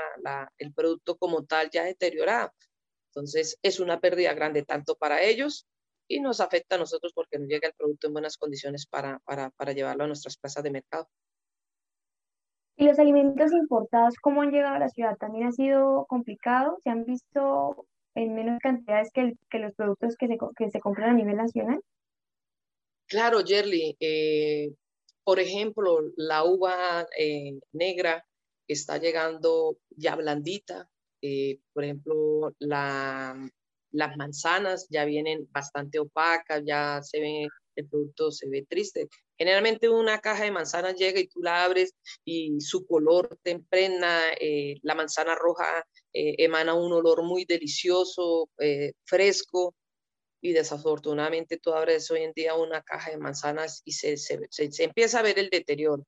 el 0.58 0.72
producto 0.72 1.16
como 1.16 1.44
tal 1.44 1.70
ya 1.70 1.84
deteriorado. 1.84 2.50
Entonces, 3.10 3.58
es 3.62 3.78
una 3.78 4.00
pérdida 4.00 4.32
grande 4.34 4.64
tanto 4.64 4.96
para 4.96 5.22
ellos 5.22 5.66
y 6.08 6.20
nos 6.20 6.40
afecta 6.40 6.76
a 6.76 6.78
nosotros 6.78 7.12
porque 7.14 7.38
no 7.38 7.46
llega 7.46 7.68
el 7.68 7.74
producto 7.74 8.06
en 8.06 8.12
buenas 8.12 8.36
condiciones 8.36 8.86
para, 8.86 9.18
para, 9.20 9.50
para 9.50 9.72
llevarlo 9.72 10.04
a 10.04 10.06
nuestras 10.06 10.36
plazas 10.36 10.62
de 10.64 10.70
mercado. 10.70 11.08
¿Y 12.76 12.86
los 12.86 12.98
alimentos 12.98 13.52
importados, 13.52 14.16
cómo 14.20 14.42
han 14.42 14.50
llegado 14.50 14.74
a 14.74 14.80
la 14.80 14.88
ciudad? 14.88 15.16
¿También 15.16 15.46
ha 15.46 15.52
sido 15.52 16.06
complicado? 16.06 16.78
¿Se 16.82 16.90
han 16.90 17.04
visto 17.04 17.86
en 18.16 18.34
menos 18.34 18.58
cantidades 18.60 19.10
que, 19.12 19.34
que 19.48 19.58
los 19.58 19.74
productos 19.74 20.16
que 20.16 20.26
se, 20.26 20.38
que 20.56 20.70
se 20.70 20.80
compran 20.80 21.10
a 21.10 21.14
nivel 21.14 21.36
nacional? 21.36 21.80
Claro, 23.06 23.44
Jerly. 23.44 23.96
Eh, 24.00 24.72
por 25.24 25.38
ejemplo, 25.40 26.00
la 26.16 26.44
uva 26.44 27.06
eh, 27.18 27.58
negra 27.72 28.24
está 28.66 28.98
llegando 28.98 29.78
ya 29.90 30.16
blandita. 30.16 30.88
Eh, 31.22 31.58
por 31.72 31.84
ejemplo, 31.84 32.54
la, 32.58 33.36
las 33.92 34.16
manzanas 34.16 34.86
ya 34.90 35.04
vienen 35.04 35.48
bastante 35.50 35.98
opacas, 35.98 36.62
ya 36.66 37.00
se 37.02 37.20
ve, 37.20 37.48
el 37.76 37.88
producto 37.88 38.30
se 38.30 38.48
ve 38.48 38.66
triste. 38.68 39.08
Generalmente 39.38 39.88
una 39.88 40.20
caja 40.20 40.44
de 40.44 40.50
manzanas 40.50 40.94
llega 40.96 41.20
y 41.20 41.28
tú 41.28 41.42
la 41.42 41.64
abres 41.64 41.94
y 42.24 42.60
su 42.60 42.86
color 42.86 43.38
te 43.42 43.50
impregna, 43.50 44.22
la 44.82 44.94
manzana 44.94 45.34
roja 45.34 45.84
emana 46.12 46.74
un 46.74 46.92
olor 46.92 47.24
muy 47.24 47.44
delicioso, 47.44 48.48
fresco, 49.04 49.74
y 50.44 50.52
desafortunadamente 50.52 51.56
tú 51.56 51.72
abres 51.72 52.10
hoy 52.10 52.22
en 52.22 52.34
día 52.34 52.54
una 52.54 52.82
caja 52.82 53.10
de 53.10 53.16
manzanas 53.16 53.80
y 53.86 53.92
se, 53.92 54.18
se, 54.18 54.38
se, 54.50 54.84
empieza 54.84 55.20
a 55.20 55.22
ver 55.22 55.38
el 55.38 55.48
deterioro. 55.48 56.06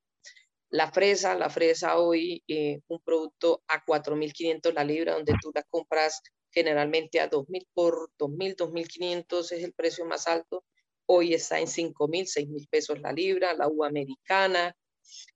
La 0.68 0.92
fresa, 0.92 1.34
la 1.34 1.48
fresa 1.48 1.98
hoy, 1.98 2.44
eh, 2.46 2.80
un 2.88 3.00
producto 3.00 3.62
a 3.66 3.82
4.500 3.82 4.74
la 4.74 4.84
libra, 4.84 5.14
donde 5.14 5.32
tú 5.40 5.52
la 5.54 5.62
compras 5.62 6.20
generalmente 6.50 7.18
a 7.18 7.30
2.000 7.30 7.66
por 7.72 8.10
2.000, 8.18 8.56
2.500 8.56 9.52
es 9.52 9.64
el 9.64 9.72
precio 9.72 10.04
más 10.04 10.26
alto. 10.26 10.64
Hoy 11.06 11.32
está 11.32 11.58
en 11.58 11.68
5.000, 11.68 12.26
6.000 12.26 12.68
pesos 12.68 13.00
la 13.00 13.12
libra, 13.12 13.54
la 13.54 13.68
uva 13.68 13.86
americana, 13.86 14.76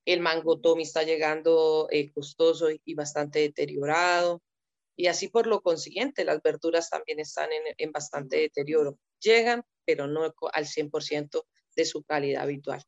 el 0.05 0.21
mango 0.21 0.61
Tommy 0.61 0.83
está 0.83 1.05
llegando 1.05 1.89
eh, 1.91 2.13
costoso 2.13 2.69
y 2.71 2.95
bastante 2.95 3.39
deteriorado 3.39 4.43
y 5.01 5.07
así 5.07 5.29
por 5.29 5.47
lo 5.47 5.63
consiguiente 5.63 6.27
las 6.27 6.43
verduras 6.43 6.91
también 6.91 7.21
están 7.21 7.49
en, 7.79 7.91
bastante 7.91 8.37
deterioro. 8.37 8.99
Llegan, 9.19 9.63
pero 9.87 10.07
no 10.07 10.25
al 10.53 10.65
100% 10.67 11.43
de 11.75 11.85
su 11.87 12.03
calidad 12.03 12.43
habitual. 12.43 12.83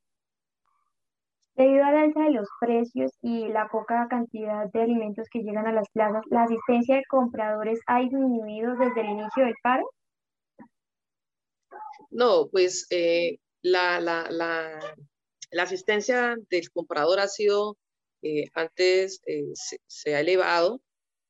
Debido 1.55 1.83
al 1.83 1.97
alza 1.97 2.21
de 2.25 2.33
los 2.33 2.49
precios 2.61 3.13
y 3.23 3.49
la 3.49 3.67
poca 3.69 4.09
cantidad 4.11 4.71
de 4.71 4.83
alimentos 4.83 5.27
que 5.31 5.39
llegan 5.39 5.67
a 5.67 5.73
las 5.73 5.89
plazas, 5.89 6.23
¿la 6.29 6.43
asistencia 6.43 6.97
de 6.97 7.05
compradores 7.09 7.81
ha 7.87 8.01
disminuido 8.01 8.77
desde 8.77 9.01
el 9.01 9.07
inicio 9.07 9.47
del 9.47 9.55
paro? 9.63 9.91
No, 12.11 12.49
pues 12.53 12.87
eh, 12.91 13.39
la, 13.63 14.01
la, 14.01 14.31
la, 14.31 14.79
la, 15.51 15.63
asistencia 15.63 16.37
del 16.51 16.71
comprador 16.71 17.21
ha 17.21 17.29
sido, 17.29 17.79
eh, 18.21 18.51
antes 18.53 19.23
eh, 19.25 19.53
se, 19.55 20.15
ha 20.15 20.21
elevado, 20.21 20.83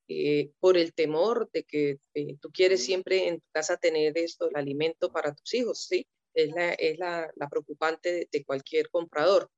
eh, 0.08 0.50
por 0.58 0.76
el 0.76 0.92
temor 0.92 1.48
de 1.52 1.64
que 1.64 1.98
eh, 2.14 2.36
tú 2.40 2.50
quieres 2.50 2.84
siempre 2.84 3.28
en 3.28 3.40
tu 3.40 3.46
casa 3.52 3.76
tener 3.76 4.18
esto, 4.18 4.48
el 4.48 4.56
alimento 4.56 5.12
para 5.12 5.34
tus 5.34 5.54
hijos, 5.54 5.86
¿sí? 5.88 6.06
Es 6.34 6.50
la, 6.50 6.72
es 6.72 6.98
la, 6.98 7.30
la 7.36 7.48
preocupante 7.48 8.28
de, 8.30 8.44
cualquier 8.44 8.90
comprador. 8.90 9.50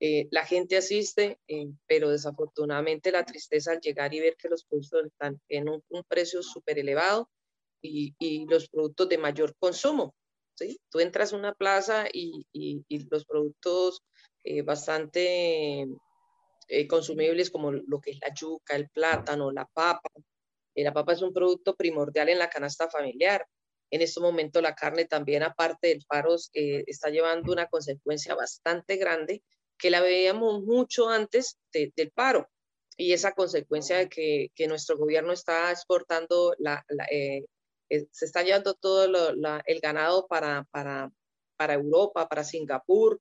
Eh, 0.00 0.26
la 0.30 0.44
gente 0.46 0.76
asiste, 0.76 1.38
pero 1.86 2.10
desafortunadamente 2.10 3.12
la 3.12 3.24
tristeza 3.24 3.72
al 3.72 3.80
llegar 3.80 4.12
y 4.14 4.20
ver 4.20 4.36
que 4.36 4.48
los 4.48 4.64
productos 4.64 5.06
están 5.06 5.40
en 5.48 5.68
un, 5.68 5.82
precio 6.08 6.42
súper 6.42 6.78
elevado 6.78 7.30
y, 7.80 8.14
y, 8.18 8.46
los 8.46 8.68
productos 8.68 9.08
de 9.08 9.18
mayor 9.18 9.54
consumo. 9.58 10.14
¿sí? 10.54 10.78
Tú 10.90 11.00
entras 11.00 11.32
a 11.32 11.36
una 11.36 11.54
plaza 11.54 12.06
y, 12.12 12.46
y, 12.52 12.84
y 12.88 13.08
los 13.08 13.24
productos 13.24 14.02
bastante 14.64 15.86
eh, 16.68 16.86
consumibles 16.86 17.50
como 17.50 17.72
lo 17.72 18.00
que 18.00 18.12
es 18.12 18.18
la 18.20 18.32
yuca, 18.34 18.76
el 18.76 18.88
plátano, 18.88 19.52
la 19.52 19.66
papa. 19.66 20.10
Eh, 20.74 20.82
la 20.82 20.92
papa 20.92 21.12
es 21.12 21.22
un 21.22 21.32
producto 21.32 21.74
primordial 21.74 22.28
en 22.28 22.38
la 22.38 22.50
canasta 22.50 22.88
familiar. 22.88 23.46
En 23.90 24.02
este 24.02 24.20
momento 24.20 24.60
la 24.60 24.74
carne 24.74 25.04
también, 25.04 25.42
aparte 25.42 25.88
del 25.88 26.04
paro, 26.08 26.36
eh, 26.52 26.84
está 26.86 27.10
llevando 27.10 27.52
una 27.52 27.66
consecuencia 27.66 28.34
bastante 28.34 28.96
grande 28.96 29.42
que 29.78 29.90
la 29.90 30.00
veíamos 30.00 30.62
mucho 30.62 31.08
antes 31.08 31.58
del 31.72 32.10
paro. 32.12 32.48
Y 32.96 33.12
esa 33.12 33.32
consecuencia 33.32 33.98
de 33.98 34.08
que, 34.08 34.50
nuestro 34.68 34.96
gobierno 34.96 35.32
está 35.32 35.70
exportando, 35.70 36.54
la, 36.58 36.84
se 36.88 38.24
está 38.24 38.42
llevando 38.42 38.74
todo 38.74 39.04
el 39.04 39.80
ganado 39.80 40.26
para 40.28 40.66
Europa, 41.58 42.28
para 42.28 42.44
Singapur. 42.44 43.20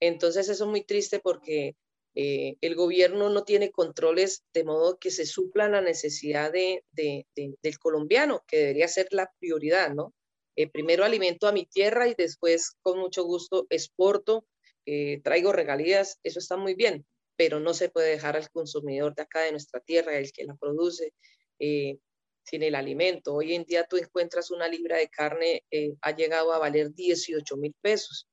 Entonces 0.00 0.48
eso 0.48 0.64
es 0.64 0.70
muy 0.70 0.82
triste 0.82 1.20
porque 1.20 1.76
eh, 2.14 2.56
el 2.60 2.74
gobierno 2.74 3.30
no 3.30 3.44
tiene 3.44 3.70
controles 3.70 4.44
de 4.52 4.64
modo 4.64 4.98
que 4.98 5.10
se 5.10 5.24
supla 5.24 5.68
la 5.68 5.80
necesidad 5.80 6.52
de, 6.52 6.84
del 6.92 7.78
colombiano, 7.78 8.44
que 8.46 8.58
debería 8.58 8.88
ser 8.88 9.08
la 9.10 9.32
prioridad, 9.38 9.94
¿no? 9.94 10.14
Eh, 10.54 10.68
primero 10.68 11.04
alimento 11.04 11.48
a 11.48 11.52
mi 11.52 11.64
tierra 11.64 12.08
y 12.08 12.14
después 12.14 12.76
con 12.82 12.98
mucho 12.98 13.24
gusto 13.24 13.66
exporto, 13.70 14.46
eh, 14.84 15.20
traigo 15.22 15.52
regalías, 15.52 16.18
eso 16.22 16.38
está 16.38 16.58
muy 16.58 16.74
bien, 16.74 17.06
pero 17.36 17.60
no 17.60 17.72
se 17.72 17.88
puede 17.88 18.10
dejar 18.10 18.36
al 18.36 18.50
consumidor 18.50 19.14
de 19.14 19.22
acá 19.22 19.40
de 19.42 19.52
nuestra 19.52 19.80
tierra, 19.80 20.18
el 20.18 20.32
que 20.32 20.44
la 20.44 20.54
produce, 20.56 21.14
sin 21.58 22.62
el 22.62 22.74
alimento. 22.74 23.34
Hoy 23.34 23.54
en 23.54 23.64
día 23.64 23.86
tú 23.88 23.96
encuentras 23.96 24.50
una 24.50 24.68
libra 24.68 24.98
de 24.98 25.08
carne, 25.08 25.64
ha 26.02 26.10
llegado 26.14 26.52
a 26.52 26.58
valer 26.58 26.92
18 26.92 27.56
mil 27.56 27.72
pesos 27.80 28.28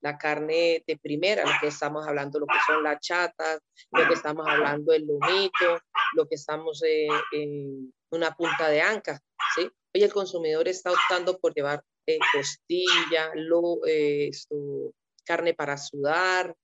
la 0.00 0.16
carne 0.16 0.82
de 0.86 0.96
primera, 0.96 1.44
lo 1.44 1.52
que 1.60 1.68
estamos 1.68 2.06
hablando, 2.06 2.38
lo 2.38 2.46
que 2.46 2.58
son 2.66 2.82
las 2.82 3.00
chatas, 3.00 3.60
lo 3.90 4.06
que 4.06 4.14
estamos 4.14 4.46
hablando 4.48 4.92
el 4.92 5.06
lomito, 5.06 5.80
lo 6.14 6.28
que 6.28 6.36
estamos 6.36 6.82
eh, 6.84 7.08
en 7.32 7.92
una 8.10 8.34
punta 8.34 8.68
de 8.68 8.80
anca, 8.80 9.20
¿sí? 9.56 9.62
Hoy 9.94 10.02
el 10.02 10.12
consumidor 10.12 10.68
está 10.68 10.92
optando 10.92 11.38
por 11.38 11.54
llevar 11.54 11.82
eh, 12.06 12.18
costilla, 12.32 13.32
lo, 13.34 13.84
eh, 13.86 14.28
esto, 14.28 14.94
carne 15.24 15.54
para 15.54 15.76
sudar, 15.76 16.54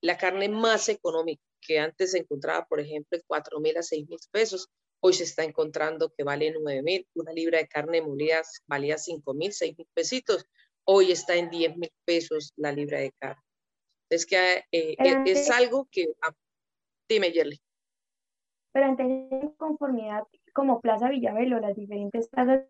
la 0.00 0.18
carne 0.18 0.48
más 0.48 0.88
económica 0.88 1.42
que 1.60 1.78
antes 1.78 2.12
se 2.12 2.18
encontraba, 2.18 2.66
por 2.66 2.80
ejemplo, 2.80 3.16
en 3.16 3.24
4 3.26 3.60
mil 3.60 3.76
a 3.76 3.82
6 3.82 4.08
mil 4.08 4.18
pesos, 4.30 4.68
hoy 5.00 5.12
se 5.12 5.24
está 5.24 5.44
encontrando 5.44 6.12
que 6.16 6.24
vale 6.24 6.52
9 6.52 6.82
mil, 6.82 7.06
una 7.14 7.32
libra 7.32 7.58
de 7.58 7.68
carne 7.68 8.02
molida 8.02 8.42
valía 8.66 8.98
5 8.98 9.34
mil, 9.34 9.52
6 9.52 9.76
mil 9.76 9.88
pesitos, 9.94 10.46
hoy 10.86 11.12
está 11.12 11.34
en 11.34 11.50
10 11.50 11.76
mil 11.76 11.92
pesos 12.04 12.52
la 12.56 12.72
libra 12.72 13.00
de 13.00 13.12
carne. 13.12 13.42
Es 14.10 14.24
que 14.24 14.64
eh, 14.72 14.96
e, 14.98 15.22
es, 15.26 15.50
algo 15.50 15.86
que... 15.90 16.06
Ah, 16.22 16.32
dime, 17.08 17.32
Yerly. 17.32 17.60
Pero 18.72 18.86
antes 18.86 19.06
de 19.06 19.52
conformidad, 19.56 20.24
como 20.52 20.80
Plaza 20.80 21.08
Villavelo, 21.08 21.60
las 21.60 21.74
diferentes 21.74 22.28
plazas 22.28 22.64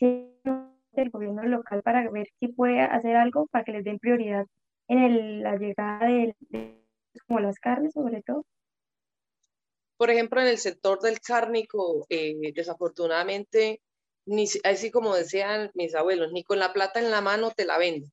del 0.00 1.10
gobierno 1.10 1.42
local 1.44 1.82
para 1.82 2.08
ver 2.10 2.28
si 2.40 2.48
puede 2.48 2.80
hacer 2.80 3.16
algo 3.16 3.46
para 3.46 3.64
que 3.64 3.72
les 3.72 3.84
den 3.84 3.98
prioridad 3.98 4.46
en 4.88 5.42
la 5.42 5.56
llegada 5.56 6.06
de, 6.06 6.34
como 7.26 7.40
las 7.40 7.58
carnes 7.60 7.92
sobre 7.92 8.22
todo. 8.22 8.44
Por 9.96 10.10
ejemplo, 10.10 10.40
en 10.40 10.48
el 10.48 10.58
sector 10.58 10.98
del 11.00 11.20
cárnico, 11.20 12.06
eh, 12.08 12.52
desafortunadamente 12.54 13.80
ni, 14.26 14.46
así 14.64 14.90
como 14.90 15.14
decían 15.14 15.70
mis 15.74 15.94
abuelos, 15.94 16.32
ni 16.32 16.44
con 16.44 16.58
la 16.58 16.72
plata 16.72 17.00
en 17.00 17.10
la 17.10 17.20
mano 17.20 17.50
te 17.50 17.64
la 17.64 17.78
venden. 17.78 18.12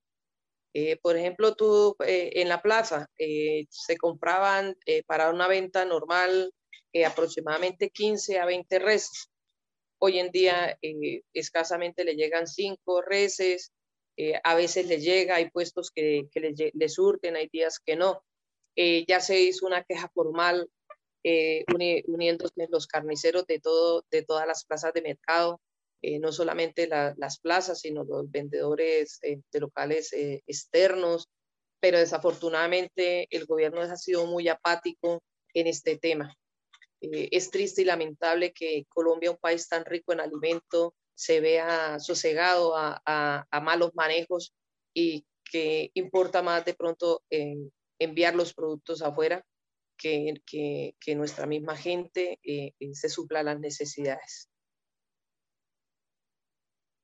Eh, 0.79 0.97
por 1.01 1.17
ejemplo, 1.17 1.55
tú 1.55 1.95
eh, 2.05 2.33
en 2.35 2.49
la 2.49 2.61
plaza 2.61 3.09
eh, 3.17 3.65
se 3.69 3.97
compraban 3.97 4.75
para 5.07 5.31
una 5.31 5.47
venta 5.47 5.85
normal 5.85 6.53
aproximadamente 7.05 7.89
15 7.89 8.39
a 8.39 8.45
20 8.45 8.79
reses. 8.79 9.29
Hoy 9.99 10.19
en 10.19 10.31
día 10.31 10.77
escasamente 11.33 12.03
le 12.03 12.15
llegan 12.15 12.47
5 12.47 13.01
reses, 13.01 13.71
a 14.43 14.55
veces 14.55 14.87
le 14.87 14.99
llega, 14.99 15.35
hay 15.35 15.49
puestos 15.51 15.91
que, 15.91 16.27
que 16.31 16.71
le, 16.73 16.89
surten, 16.89 17.35
hay 17.35 17.49
días 17.49 17.79
que 17.79 17.95
no. 17.95 18.23
ya 18.75 19.19
se 19.19 19.39
hizo 19.39 19.67
una 19.67 19.83
queja 19.83 20.09
formal 20.09 20.69
uniéndose 22.07 22.67
los 22.69 22.87
carniceros 22.87 23.45
de, 23.45 23.59
todo, 23.59 24.05
de 24.09 24.23
todas 24.23 24.47
las 24.47 24.65
plazas 24.65 24.93
de 24.93 25.01
mercado 25.03 25.59
eh, 26.01 26.19
no 26.19 26.31
solamente 26.31 26.87
las 26.87 27.39
plazas, 27.39 27.79
sino 27.79 28.03
los 28.03 28.29
vendedores 28.29 29.19
eh, 29.23 29.39
de 29.51 29.59
locales 29.59 30.13
eh, 30.13 30.43
externos, 30.45 31.27
pero 31.79 31.97
desafortunadamente 31.97 33.27
el 33.31 33.45
gobierno 33.45 33.81
ha 33.81 33.95
sido 33.97 34.27
muy 34.27 34.47
apático 34.47 35.23
en 35.53 35.67
este 35.67 35.97
tema. 35.97 36.35
es 36.99 37.51
triste 37.51 37.81
y 37.81 37.85
lamentable 37.85 38.53
que 38.53 38.85
Colombia, 38.89 39.31
un 39.31 39.37
país 39.37 39.67
tan 39.67 39.85
rico 39.85 40.13
en 40.13 40.19
alimento, 40.19 40.93
se 41.15 41.39
vea 41.41 41.99
sosegado 41.99 42.73
a, 42.75 43.47
malos 43.63 43.91
manejos 43.95 44.53
y 44.93 45.25
que 45.43 45.91
importa 45.95 46.41
más 46.41 46.65
de 46.65 46.73
pronto 46.75 47.23
enviar 47.99 48.35
los 48.35 48.53
productos 48.53 49.01
afuera 49.01 49.43
que, 49.97 50.41
que 50.45 51.15
nuestra 51.15 51.45
misma 51.47 51.75
gente 51.75 52.39
se 52.93 53.09
supla 53.09 53.43
las 53.43 53.59
necesidades. 53.59 54.49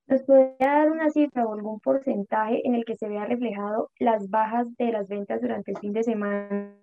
¿Nos 0.07 0.21
podría 0.23 0.55
dar 0.59 0.91
una 0.91 1.09
cifra 1.09 1.45
o 1.45 1.53
algún 1.53 1.79
porcentaje 1.79 2.65
en 2.67 2.75
el 2.75 2.85
que 2.85 2.97
se 2.97 3.07
vea 3.07 3.25
reflejado 3.25 3.89
las 3.99 4.29
bajas 4.29 4.67
de 4.77 4.91
las 4.91 5.07
ventas 5.07 5.41
durante 5.41 5.71
el 5.71 5.77
fin 5.77 5.93
de 5.93 6.03
semana? 6.03 6.77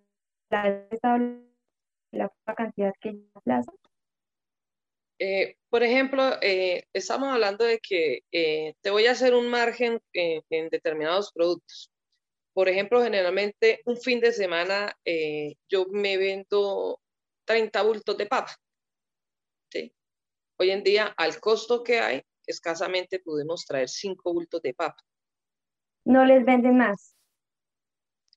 la 2.12 2.33
cantidad 2.57 2.93
que 3.00 3.12
la 3.12 3.41
plaza? 3.41 3.73
Eh, 5.19 5.57
por 5.69 5.83
ejemplo, 5.83 6.23
eh, 6.41 6.85
estamos 6.95 7.29
hablando 7.29 7.65
de 7.65 7.79
que 7.79 8.23
eh, 8.33 8.75
te 8.81 8.91
voy 8.91 9.07
a 9.07 9.12
hacer 9.12 9.35
un 9.35 9.49
margen 9.49 10.00
en 10.15 10.69
determinados 10.71 11.31
productos. 11.33 11.91
Por 12.55 12.69
ejemplo, 12.69 13.03
generalmente 13.03 13.81
un 13.85 13.99
fin 13.99 14.19
de 14.21 14.33
semana 14.33 14.93
yo 15.69 15.87
me 15.91 16.17
vendo 16.17 17.00
30 17.45 17.83
bultos 17.83 18.17
de 18.17 18.27
papa. 18.27 18.57
¿sí? 19.71 19.93
Hoy 20.59 20.71
en 20.71 20.83
día, 20.83 21.15
al 21.17 21.39
costo 21.39 21.85
que 21.85 22.00
hay, 22.00 22.23
escasamente 22.50 23.21
podemos 23.21 23.64
traer 23.66 23.88
5 23.88 24.33
bultos 24.33 24.62
de 24.62 24.75
papa. 24.75 25.02
¿No 26.04 26.25
les 26.25 26.45
venden 26.45 26.78
más? 26.78 27.14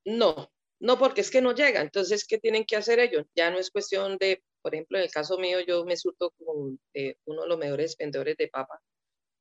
No, 0.06 0.52
no 0.80 0.98
porque 0.98 1.22
es 1.22 1.32
que 1.32 1.42
no 1.42 1.54
llega. 1.54 1.82
Entonces, 1.82 2.26
¿qué 2.26 2.38
tienen 2.38 2.66
que 2.66 2.76
hacer 2.76 3.00
ellos? 3.00 3.26
Ya 3.36 3.52
no 3.52 3.58
es 3.58 3.72
cuestión 3.72 4.18
de 4.18 4.44
por 4.64 4.74
ejemplo, 4.74 4.98
en 4.98 5.04
el 5.04 5.12
caso 5.12 5.38
mío, 5.38 5.60
yo 5.60 5.84
me 5.84 5.98
surto 5.98 6.32
con 6.32 6.80
eh, 6.94 7.18
uno 7.26 7.44
de 7.44 7.50
los 7.50 7.58
mejores 7.58 7.98
vendedores 7.98 8.38
de 8.38 8.48
papa, 8.48 8.82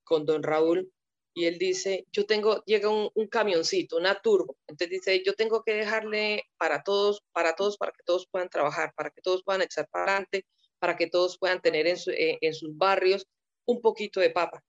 con 0.02 0.26
don 0.26 0.42
Raúl, 0.42 0.92
y 1.32 1.46
él 1.46 1.58
dice, 1.58 2.06
yo 2.12 2.26
tengo, 2.26 2.62
llega 2.64 2.90
un, 2.90 3.28
camioncito, 3.28 3.96
una 3.96 4.20
turbo, 4.20 4.56
entonces 4.66 4.90
dice, 4.90 5.22
yo 5.24 5.34
tengo 5.34 5.62
que 5.62 5.74
dejarle 5.74 6.42
para 6.58 6.82
todos, 6.82 7.22
para 7.32 7.54
todos, 7.54 7.78
para 7.78 7.92
que 7.92 8.02
todos 8.04 8.26
puedan 8.30 8.50
trabajar, 8.50 8.92
para 8.96 9.10
que 9.10 9.22
todos 9.22 9.42
puedan 9.44 9.62
echar 9.62 9.88
para 9.88 10.04
adelante, 10.12 10.44
para 10.80 10.96
que 10.96 11.06
todos 11.06 11.38
puedan 11.38 11.62
tener 11.62 11.86
en, 11.86 11.96
eh, 12.08 12.38
en 12.40 12.52
sus 12.52 12.76
barrios 12.76 13.26
un 13.66 13.80
poquito 13.80 14.20
de 14.20 14.30
papa. 14.30 14.62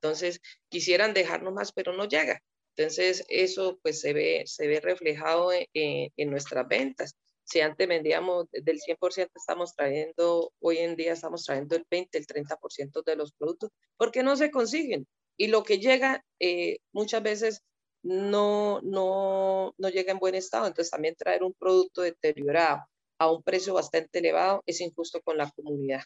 Entonces, 0.00 0.40
quisieran 0.68 1.14
dejarnos 1.14 1.52
más, 1.52 1.72
pero 1.72 1.92
no 1.92 2.06
llega. 2.06 2.40
Entonces, 2.76 3.24
eso 3.28 3.78
pues 3.82 4.00
se 4.00 4.12
ve, 4.12 4.44
se 4.46 4.66
ve 4.66 4.80
reflejado 4.80 5.50
en 5.52 6.30
nuestras 6.30 6.66
ventas. 6.68 7.14
Si 7.44 7.60
antes 7.60 7.86
vendíamos 7.86 8.46
del 8.50 8.80
100%, 8.80 9.30
estamos 9.34 9.74
trayendo, 9.74 10.52
hoy 10.60 10.78
en 10.78 10.96
día 10.96 11.12
estamos 11.12 11.44
trayendo 11.44 11.76
el 11.76 11.84
20, 11.90 12.18
el 12.18 12.26
30% 12.26 13.02
de 13.04 13.16
los 13.16 13.32
productos, 13.32 13.70
porque 13.96 14.22
no 14.22 14.36
se 14.36 14.50
consiguen. 14.50 15.06
Y 15.36 15.48
lo 15.48 15.62
que 15.62 15.78
llega 15.78 16.24
eh, 16.40 16.78
muchas 16.92 17.22
veces 17.22 17.62
no, 18.02 18.80
no, 18.82 19.74
no 19.76 19.88
llega 19.88 20.12
en 20.12 20.18
buen 20.18 20.34
estado. 20.34 20.66
Entonces 20.66 20.90
también 20.90 21.16
traer 21.16 21.42
un 21.42 21.54
producto 21.54 22.02
deteriorado 22.02 22.82
a 23.18 23.30
un 23.30 23.42
precio 23.42 23.74
bastante 23.74 24.18
elevado 24.18 24.62
es 24.66 24.80
injusto 24.80 25.20
con 25.22 25.36
la 25.36 25.50
comunidad. 25.50 26.02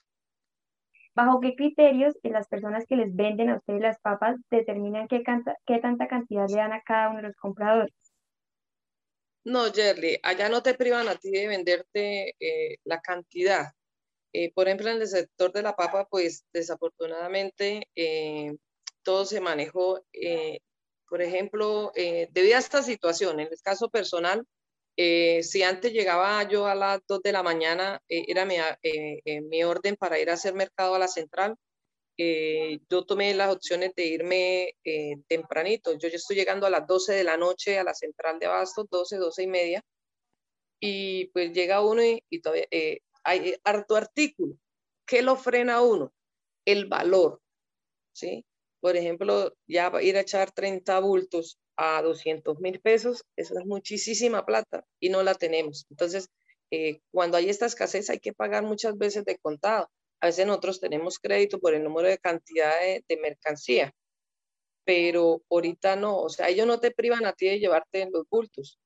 ¿Bajo 1.17 1.41
qué 1.41 1.57
criterios 1.57 2.15
las 2.25 2.47
personas 2.47 2.85
que 2.87 2.95
les 2.95 3.17
venden 3.17 3.49
a 3.49 3.57
ustedes 3.57 3.81
las 3.81 3.99
papas 4.01 4.37
determinan 4.51 5.09
qué, 5.09 5.25
qué 5.67 5.79
tanta 5.79 6.09
cantidad 6.09 6.47
le 6.47 6.57
dan 6.57 6.75
a 6.75 6.83
cada 6.83 7.09
uno 7.09 7.17
de 7.17 7.29
los 7.29 7.37
compradores? 7.37 7.95
No, 9.43 9.73
Jerry, 9.73 10.19
allá 10.23 10.51
no 10.51 10.63
te 10.63 10.75
privan 10.75 11.09
a 11.09 11.15
ti 11.15 11.31
de 11.31 11.49
venderte 11.49 12.35
eh, 12.39 12.77
la 12.85 13.01
cantidad. 13.01 13.73
Eh, 14.35 14.53
por 14.53 14.67
ejemplo, 14.67 14.91
en 14.91 15.01
el 15.01 15.07
sector 15.07 15.55
de 15.55 15.63
la 15.63 15.75
papa, 15.75 16.07
pues 16.11 16.45
desafortunadamente 16.53 17.89
eh, 17.95 18.55
todo 19.03 19.25
se 19.25 19.41
manejó, 19.41 20.05
por 21.09 21.23
ejemplo, 21.23 21.93
debido 21.95 22.57
a 22.57 22.59
esta 22.59 22.83
situación, 22.83 23.41
en 23.41 23.49
el 23.51 23.59
caso 23.63 23.89
personal, 23.89 24.45
si 24.97 25.63
antes 25.63 25.93
llegaba 25.93 26.43
yo 26.49 26.67
a 26.67 26.75
las 26.75 27.01
2 27.07 27.23
de 27.23 27.33
la 27.33 27.43
mañana, 27.43 28.01
era 28.09 28.45
mi, 28.45 28.57
mi 29.43 29.65
orden 29.65 29.97
para 29.97 30.19
ir 30.19 30.31
a 30.31 30.35
hacer 30.35 30.55
mercado 30.55 30.95
a 30.95 30.99
la 30.99 31.09
central, 31.09 31.57
eh, 32.19 32.81
yo 32.89 33.05
tomé 33.05 33.35
las 33.35 33.55
opciones 33.55 33.95
de 33.95 34.07
irme 34.07 34.75
eh, 34.85 35.17
tempranito. 35.29 35.93
Yo 35.99 36.09
ya 36.09 36.17
estoy 36.17 36.37
llegando 36.37 36.67
a 36.67 36.71
las 36.71 36.87
12 36.87 37.13
de 37.13 37.25
la 37.25 37.37
noche 37.37 37.79
a 37.79 37.85
la 37.85 37.95
central 37.95 38.39
de 38.39 38.47
Abastos, 38.47 38.87
12, 38.91 39.17
12 39.19 39.43
y 39.43 39.47
media, 39.47 39.85
y 40.81 41.27
pues 41.29 41.53
llega 41.53 41.83
uno 41.83 42.03
y, 42.03 42.41
todavía 42.41 42.67
eh, 42.71 43.01
hay 43.25 43.55
harto 43.65 43.97
artículo. 43.97 44.57
¿Qué 45.07 45.23
lo 45.23 45.37
frena 45.37 45.77
a 45.77 45.83
uno? 45.83 46.13
El 46.65 46.87
valor, 46.87 47.41
¿sí? 48.13 48.45
Por 48.81 48.97
ejemplo, 48.97 49.55
ya 49.67 49.93
ir 50.03 50.17
a 50.17 50.21
echar 50.21 50.53
30 50.53 51.01
bultos 51.01 51.59
a 51.77 52.03
200 52.03 52.61
mil 52.61 52.81
pesos, 52.81 53.25
eso 53.37 53.59
es 53.59 53.67
muchísima 53.67 54.45
plata 54.47 54.85
y 55.01 55.11
no 55.11 55.23
la 55.23 55.35
tenemos. 55.35 55.87
Entonces, 55.91 56.29
cuando 57.13 57.37
hay 57.37 57.49
esta 57.49 57.67
escasez 57.67 58.11
hay 58.11 58.19
que 58.19 58.33
pagar 58.33 58.65
muchas 58.65 58.99
veces 58.99 59.25
de 59.25 59.39
contado 59.39 59.89
a 60.21 60.27
veces 60.27 60.47
nosotros 60.47 60.81
tenemos 60.81 61.19
crédito 61.19 61.59
por 61.59 61.75
el 61.75 61.85
número 61.85 62.09
de 62.09 62.19
cantidad 62.19 62.73
de, 62.81 63.17
mercancía, 63.21 63.93
pero 64.85 65.43
ahorita 65.51 65.97
no, 65.97 66.19
o 66.19 66.29
sea, 66.29 66.49
ellos 66.49 66.67
no 66.67 66.81
te 66.81 66.91
privan 66.91 67.27
a 67.27 67.33
ti 67.33 67.47
de 67.47 67.59
llevarte 67.59 68.09
los 68.11 68.25
bultos. 68.31 68.79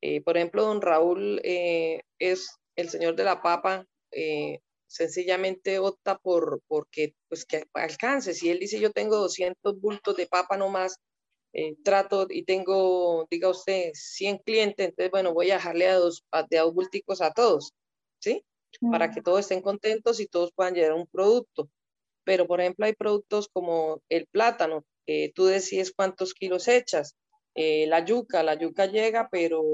Eh, 0.00 0.20
por 0.22 0.36
ejemplo, 0.36 0.62
don 0.64 0.80
Raúl 0.80 1.40
eh, 1.42 2.02
es 2.18 2.56
el 2.76 2.88
señor 2.90 3.16
de 3.16 3.24
la 3.24 3.42
papa, 3.42 3.84
eh, 4.12 4.60
sencillamente 4.86 5.78
opta 5.78 6.16
por 6.18 6.60
porque 6.68 7.14
pues 7.28 7.44
que 7.44 7.64
alcance. 7.74 8.34
Si 8.34 8.50
él 8.50 8.58
dice 8.60 8.80
yo 8.80 8.90
tengo 8.92 9.16
200 9.16 9.80
bultos 9.80 10.16
de 10.16 10.26
papa 10.26 10.56
nomás, 10.56 10.98
trato 11.82 12.26
y 12.30 12.44
tengo, 12.44 13.26
diga 13.30 13.48
usted, 13.48 13.90
100 13.94 14.38
clientes, 14.38 14.88
entonces 14.88 15.10
bueno, 15.10 15.32
voy 15.32 15.50
a 15.50 15.54
dejarle 15.54 15.88
a 15.88 15.96
dos, 15.96 16.24
a, 16.30 16.44
de 16.44 16.58
dos 16.58 16.74
bulticos 16.74 17.20
a 17.20 17.32
todos, 17.32 17.72
¿sí? 18.20 18.44
para 18.90 19.10
que 19.10 19.22
todos 19.22 19.40
estén 19.40 19.62
contentos 19.62 20.20
y 20.20 20.26
todos 20.26 20.52
puedan 20.54 20.74
llevar 20.74 20.92
un 20.92 21.06
producto. 21.06 21.68
Pero, 22.24 22.46
por 22.46 22.60
ejemplo, 22.60 22.84
hay 22.84 22.92
productos 22.92 23.48
como 23.48 24.02
el 24.08 24.26
plátano, 24.26 24.84
tú 25.34 25.46
decides 25.46 25.92
cuántos 25.92 26.34
kilos 26.34 26.68
echas, 26.68 27.16
eh, 27.54 27.86
la 27.88 28.04
yuca, 28.04 28.44
la 28.44 28.54
yuca 28.54 28.86
llega, 28.86 29.28
pero 29.30 29.64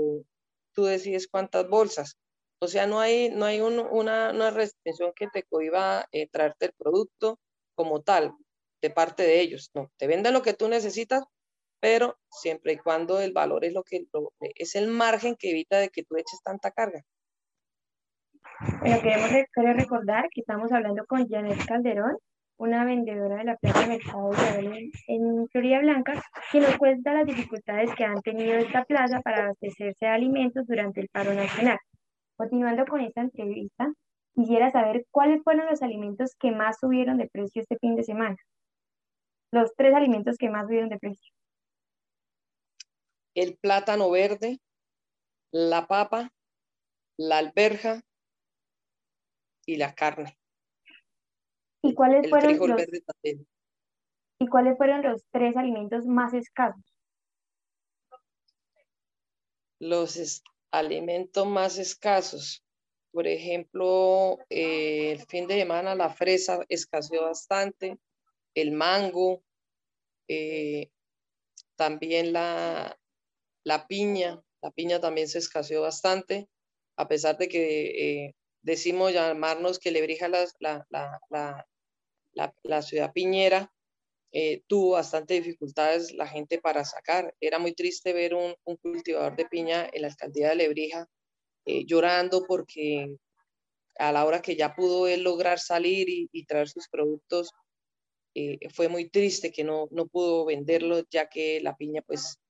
tú 0.72 0.84
decides 0.84 1.28
cuántas 1.28 1.68
bolsas. 1.68 2.16
O 2.60 2.66
sea, 2.66 2.87
no 2.87 2.98
hay, 3.00 3.28
no 3.28 3.44
hay 3.44 3.60
una, 3.60 4.32
una, 4.32 4.50
restricción 4.50 5.12
que 5.14 5.28
te 5.28 5.42
cohiba 5.42 6.08
eh, 6.10 6.26
traerte 6.28 6.66
el 6.66 6.72
producto 6.72 7.38
como 7.74 8.02
tal 8.02 8.32
de 8.80 8.88
parte 8.88 9.24
de 9.24 9.40
ellos. 9.40 9.70
No, 9.74 9.90
te 9.98 10.06
venden 10.06 10.32
lo 10.32 10.40
que 10.40 10.54
tú 10.54 10.68
necesitas, 10.68 11.24
pero 11.85 12.16
siempre 12.31 12.73
y 12.73 12.79
cuando 12.79 13.20
el 13.20 13.35
valor 13.35 13.62
es 13.62 13.75
lo 13.75 13.83
que 13.83 14.07
es 14.55 14.75
el 14.75 14.88
margen 14.88 15.37
que 15.38 15.51
evita 15.51 15.77
de 15.77 15.90
que 15.90 16.03
tú 16.03 16.16
eches 16.16 16.40
tanta 16.42 16.70
carga. 16.70 17.03
Bueno, 18.81 19.03
queremos 19.03 19.77
recordar 19.77 20.31
que 20.33 20.40
estamos 20.40 20.73
hablando 20.73 21.05
con 21.05 21.29
Janet 21.29 21.59
Calderón, 21.66 22.16
una 22.57 22.87
vendedora 22.87 23.37
de 23.37 23.44
la 23.44 23.57
Plaza 23.57 23.81
de 23.81 23.87
Mercado 23.88 24.31
de 24.31 24.90
en, 25.09 25.47
Florida 25.49 25.81
Blanca, 25.81 26.25
que 26.51 26.61
nos 26.61 26.75
cuenta 26.79 27.12
las 27.12 27.27
dificultades 27.27 27.94
que 27.94 28.05
han 28.05 28.23
tenido 28.23 28.55
esta 28.55 28.87
plaza 28.87 29.20
para 29.20 29.44
abastecerse 29.44 30.07
de 30.07 30.11
alimentos 30.11 30.66
durante 30.66 31.03
el 31.03 31.11
paro 31.11 31.35
nacional. 31.35 31.79
Continuando 32.38 32.87
con 32.87 33.03
esta 33.03 33.20
entrevista, 33.20 33.92
quisiera 34.35 34.70
saber 34.70 35.05
cuáles 35.11 35.42
fueron 35.42 35.66
los 35.66 35.83
alimentos 35.83 36.35
que 36.40 36.51
más 36.51 36.79
subieron 36.81 37.18
de 37.18 37.29
precio 37.29 37.61
este 37.61 37.77
fin 37.77 37.94
de 37.94 38.05
semana. 38.05 38.37
Los 39.53 39.75
tres 39.77 39.92
alimentos 39.94 40.38
que 40.38 40.49
más 40.49 40.64
subieron 40.64 40.88
de 40.88 40.99
precio. 40.99 41.35
El 43.35 43.57
plátano 43.57 44.11
verde, 44.11 44.61
la 45.51 45.87
papa, 45.87 46.33
la 47.16 47.38
alberja 47.38 48.03
y 49.66 49.77
la 49.77 49.94
carne. 49.94 50.38
¿Y 51.83 51.94
cuáles, 51.94 52.31
fueron 52.31 52.57
los, 52.57 52.83
¿Y 54.38 54.47
cuáles 54.49 54.77
fueron 54.77 55.03
los 55.03 55.23
tres 55.31 55.57
alimentos 55.57 56.07
más 56.07 56.33
escasos? 56.33 56.83
Los 59.79 60.42
alimentos 60.70 61.47
más 61.47 61.79
escasos. 61.79 62.64
Por 63.12 63.27
ejemplo, 63.27 64.38
eh, 64.49 65.12
el 65.12 65.20
fin 65.27 65.47
de 65.47 65.55
semana 65.55 65.94
la 65.94 66.11
fresa 66.11 66.61
escaseó 66.68 67.23
bastante, 67.23 67.99
el 68.55 68.73
mango, 68.73 69.42
eh, 70.27 70.90
también 71.77 72.33
la, 72.33 72.99
la 73.64 73.87
piña, 73.87 74.40
la 74.62 74.70
piña 74.70 75.00
también 75.00 75.29
se 75.29 75.38
escaseó 75.38 75.83
bastante, 75.83 76.48
a 76.96 77.09
pesar 77.09 77.38
de 77.38 77.48
que 77.48 78.27
eh, 78.27 78.35
decimos 78.62 79.12
llamarnos 79.12 79.79
que 79.79 79.90
Lebrija 79.90 80.29
la, 80.29 80.46
la, 80.90 81.66
la, 82.62 82.83
ciudad 82.83 83.12
piñera, 83.12 83.72
eh, 84.33 84.62
tuvo 84.66 84.92
bastante 84.92 85.35
dificultades 85.35 86.12
la 86.12 86.27
gente 86.27 86.61
para 86.61 86.85
sacar. 86.85 87.35
Era 87.40 87.59
muy 87.59 87.74
triste 87.74 88.12
ver 88.12 88.35
un, 88.35 88.55
cultivador 88.83 89.37
de 89.37 89.46
piña 89.46 89.88
en 89.92 90.03
la 90.03 90.09
alcaldía 90.09 90.50
de 90.50 90.57
Lebrija 90.57 91.07
eh, 91.64 91.85
llorando 91.87 92.44
porque 92.46 93.16
a 93.98 94.12
la 94.12 94.24
hora 94.24 94.42
que 94.42 94.57
ya 94.57 94.74
pudo 94.74 95.07
él 95.07 95.22
lograr 95.22 95.59
salir 95.59 96.09
y, 96.09 96.44
traer 96.46 96.68
sus 96.68 96.88
productos, 96.88 97.50
fue 98.74 98.88
muy 98.88 99.09
triste 99.09 99.53
que 99.53 99.62
no, 99.62 99.87
no 99.92 100.07
pudo 100.07 100.44
venderlo 100.44 101.05
ya 101.09 101.29
que 101.29 101.61
la 101.61 101.77
piña 101.77 102.03
pues 102.03 102.40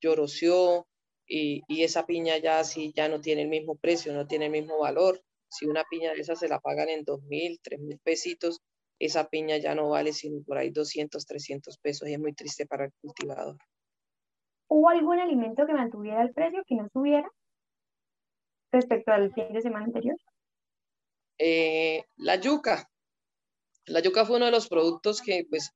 lloroció, 0.00 0.86
y, 1.26 1.62
esa 1.82 2.06
piña 2.06 2.38
ya 2.38 2.64
sí 2.64 2.92
ya 2.96 3.08
no 3.08 3.20
tiene 3.20 3.42
el 3.42 3.48
mismo 3.48 3.76
precio, 3.76 4.12
no 4.12 4.26
tiene 4.26 4.46
el 4.46 4.52
mismo 4.52 4.78
valor. 4.78 5.22
Si 5.48 5.66
una 5.66 5.84
piña 5.84 6.12
de 6.12 6.20
esas 6.20 6.38
se 6.38 6.48
la 6.48 6.58
pagan 6.60 6.88
en 6.88 7.04
dos 7.04 7.22
mil, 7.22 7.58
tres 7.62 7.80
mil 7.80 7.98
pesitos, 8.02 8.60
esa 8.98 9.28
piña 9.28 9.58
ya 9.58 9.74
no 9.74 9.90
vale 9.90 10.12
sino 10.12 10.42
por 10.42 10.58
ahí 10.58 10.70
200, 10.70 11.24
300 11.24 11.78
pesos 11.78 12.08
y 12.08 12.14
es 12.14 12.18
muy 12.18 12.34
triste 12.34 12.66
para 12.66 12.86
el 12.86 12.92
cultivador. 13.00 13.56
¿Hubo 14.68 14.88
algún 14.88 15.18
alimento 15.18 15.66
que 15.66 15.72
mantuviera 15.72 16.22
el 16.22 16.32
precio, 16.32 16.62
que 16.66 16.74
no 16.74 16.88
subiera? 16.92 17.30
respecto 18.70 19.12
al 19.12 19.32
fin 19.32 19.52
de 19.52 19.62
semana 19.62 19.86
anterior? 19.86 20.16
Eh, 21.38 22.04
la 22.16 22.36
yuca. 22.36 22.88
La 23.86 24.00
yuca 24.00 24.26
fue 24.26 24.36
uno 24.36 24.46
de 24.46 24.50
los 24.50 24.68
productos 24.68 25.22
que 25.22 25.46
pues 25.48 25.70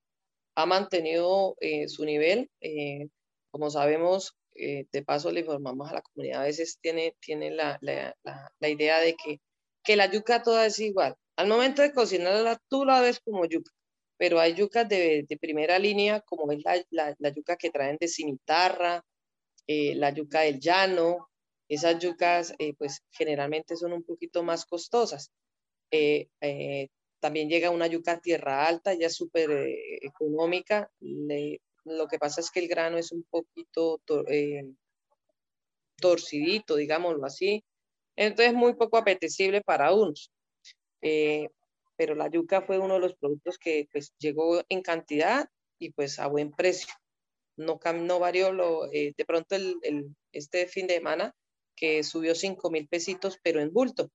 ha 0.54 0.66
mantenido 0.66 1.56
eh, 1.61 1.88
su 1.88 2.04
nivel. 2.04 2.50
Eh, 2.61 3.08
como 3.52 3.70
sabemos, 3.70 4.34
de 4.54 5.02
paso 5.06 5.30
le 5.30 5.40
informamos 5.40 5.90
a 5.90 5.94
la 5.94 6.02
comunidad, 6.02 6.42
a 6.42 6.44
veces 6.44 6.78
tiene, 6.80 7.16
tiene 7.20 7.50
la, 7.52 7.78
la, 7.80 8.14
la, 8.58 8.68
idea 8.68 8.98
de 9.00 9.14
que, 9.14 9.40
que 9.84 9.96
la 9.96 10.10
yuca 10.10 10.42
toda 10.42 10.66
es 10.66 10.78
igual. 10.80 11.16
Al 11.36 11.48
momento 11.48 11.82
de 11.82 11.92
cocinarla, 11.92 12.60
tú 12.68 12.84
la 12.84 13.00
ves 13.00 13.20
como 13.20 13.46
yuca, 13.46 13.70
pero 14.18 14.40
hay 14.40 14.54
yucas 14.54 14.88
de, 14.88 15.24
de 15.28 15.36
primera 15.38 15.78
línea, 15.78 16.20
como 16.20 16.52
es 16.52 16.62
la, 16.90 17.14
la, 17.18 17.30
yuca 17.30 17.56
que 17.56 17.70
traen 17.70 17.96
de 18.00 18.08
cimitarra, 18.08 19.04
la 19.66 20.10
yuca 20.10 20.40
del 20.40 20.60
llano, 20.60 21.28
esas 21.68 21.98
yucas 21.98 22.54
pues 22.78 23.02
generalmente 23.10 23.76
son 23.76 23.92
un 23.92 24.02
poquito 24.02 24.42
más 24.42 24.66
costosas. 24.66 25.30
Eh, 25.92 26.28
eh, 26.40 26.88
también 27.20 27.48
llega 27.48 27.70
una 27.70 27.86
yuca 27.86 28.20
tierra 28.20 28.66
alta, 28.66 28.94
ya 28.94 29.10
súper 29.10 29.50
eh, 29.50 29.98
económica. 30.02 30.90
Lo 31.84 32.06
que 32.06 32.18
pasa 32.18 32.40
es 32.40 32.50
que 32.50 32.60
el 32.60 32.68
grano 32.68 32.98
es 32.98 33.12
un 33.12 33.24
poquito 33.24 34.00
torcidito, 36.00 36.76
digámoslo 36.76 37.24
así. 37.26 37.64
Entonces, 38.16 38.54
muy 38.54 38.74
poco 38.74 38.98
apetecible 38.98 39.62
para 39.62 39.92
unos. 39.92 40.30
pero 41.00 42.14
la 42.14 42.28
yuca 42.28 42.62
fue 42.62 42.78
uno 42.78 42.94
de 42.94 43.00
los 43.00 43.14
productos 43.14 43.58
que 43.58 43.88
pues, 43.92 44.14
llegó 44.18 44.62
en 44.68 44.82
cantidad 44.82 45.48
y 45.78 45.90
pues 45.90 46.18
a 46.18 46.26
buen 46.26 46.52
precio. 46.52 46.92
No, 47.56 47.78
no 47.94 48.18
varió 48.18 48.52
lo, 48.52 48.88
de 48.88 49.24
pronto 49.26 49.54
el, 49.54 49.76
este 50.32 50.66
fin 50.66 50.86
de 50.86 50.94
semana 50.94 51.34
que 51.76 52.02
subió 52.02 52.34
5 52.34 52.70
mil 52.70 52.88
pesitos, 52.88 53.38
pero 53.42 53.60
en 53.60 53.72
bulto. 53.72 54.10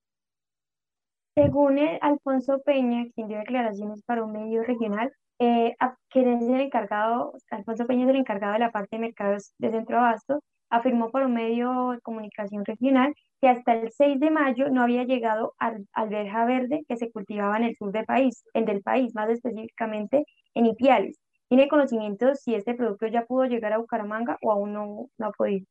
Según 1.34 1.78
Alfonso 2.00 2.60
Peña, 2.64 3.06
quien 3.14 3.28
dio 3.28 3.38
declaraciones 3.38 4.02
para 4.02 4.24
un 4.24 4.32
medio 4.32 4.64
regional, 4.64 5.12
eh, 5.38 5.76
es 5.78 6.42
el 6.42 6.60
encargado, 6.60 7.34
Alfonso 7.50 7.86
Peña 7.86 8.04
es 8.04 8.10
el 8.10 8.16
encargado 8.16 8.54
de 8.54 8.58
la 8.58 8.72
parte 8.72 8.96
de 8.96 9.00
mercados 9.00 9.52
de 9.58 9.70
Centro 9.70 9.98
Abasto, 9.98 10.42
afirmó 10.70 11.10
por 11.10 11.22
un 11.22 11.34
medio 11.34 11.92
de 11.92 12.00
comunicación 12.00 12.64
regional 12.64 13.14
que 13.40 13.48
hasta 13.48 13.74
el 13.74 13.92
6 13.92 14.20
de 14.20 14.30
mayo 14.30 14.68
no 14.70 14.82
había 14.82 15.04
llegado 15.04 15.54
al 15.58 15.86
alberja 15.92 16.44
verde 16.44 16.84
que 16.88 16.96
se 16.96 17.10
cultivaba 17.10 17.56
en 17.56 17.64
el 17.64 17.76
sur 17.76 17.92
del 17.92 18.04
país, 18.04 18.44
en 18.52 18.64
del 18.64 18.82
país, 18.82 19.14
más 19.14 19.30
específicamente 19.30 20.24
en 20.54 20.66
Ipiales. 20.66 21.18
¿Tiene 21.48 21.68
conocimiento 21.68 22.34
si 22.34 22.54
este 22.54 22.74
producto 22.74 23.06
ya 23.06 23.24
pudo 23.24 23.46
llegar 23.46 23.72
a 23.72 23.78
Bucaramanga 23.78 24.36
o 24.42 24.52
aún 24.52 24.72
no, 24.72 25.08
no 25.16 25.26
ha 25.26 25.32
podido? 25.32 25.64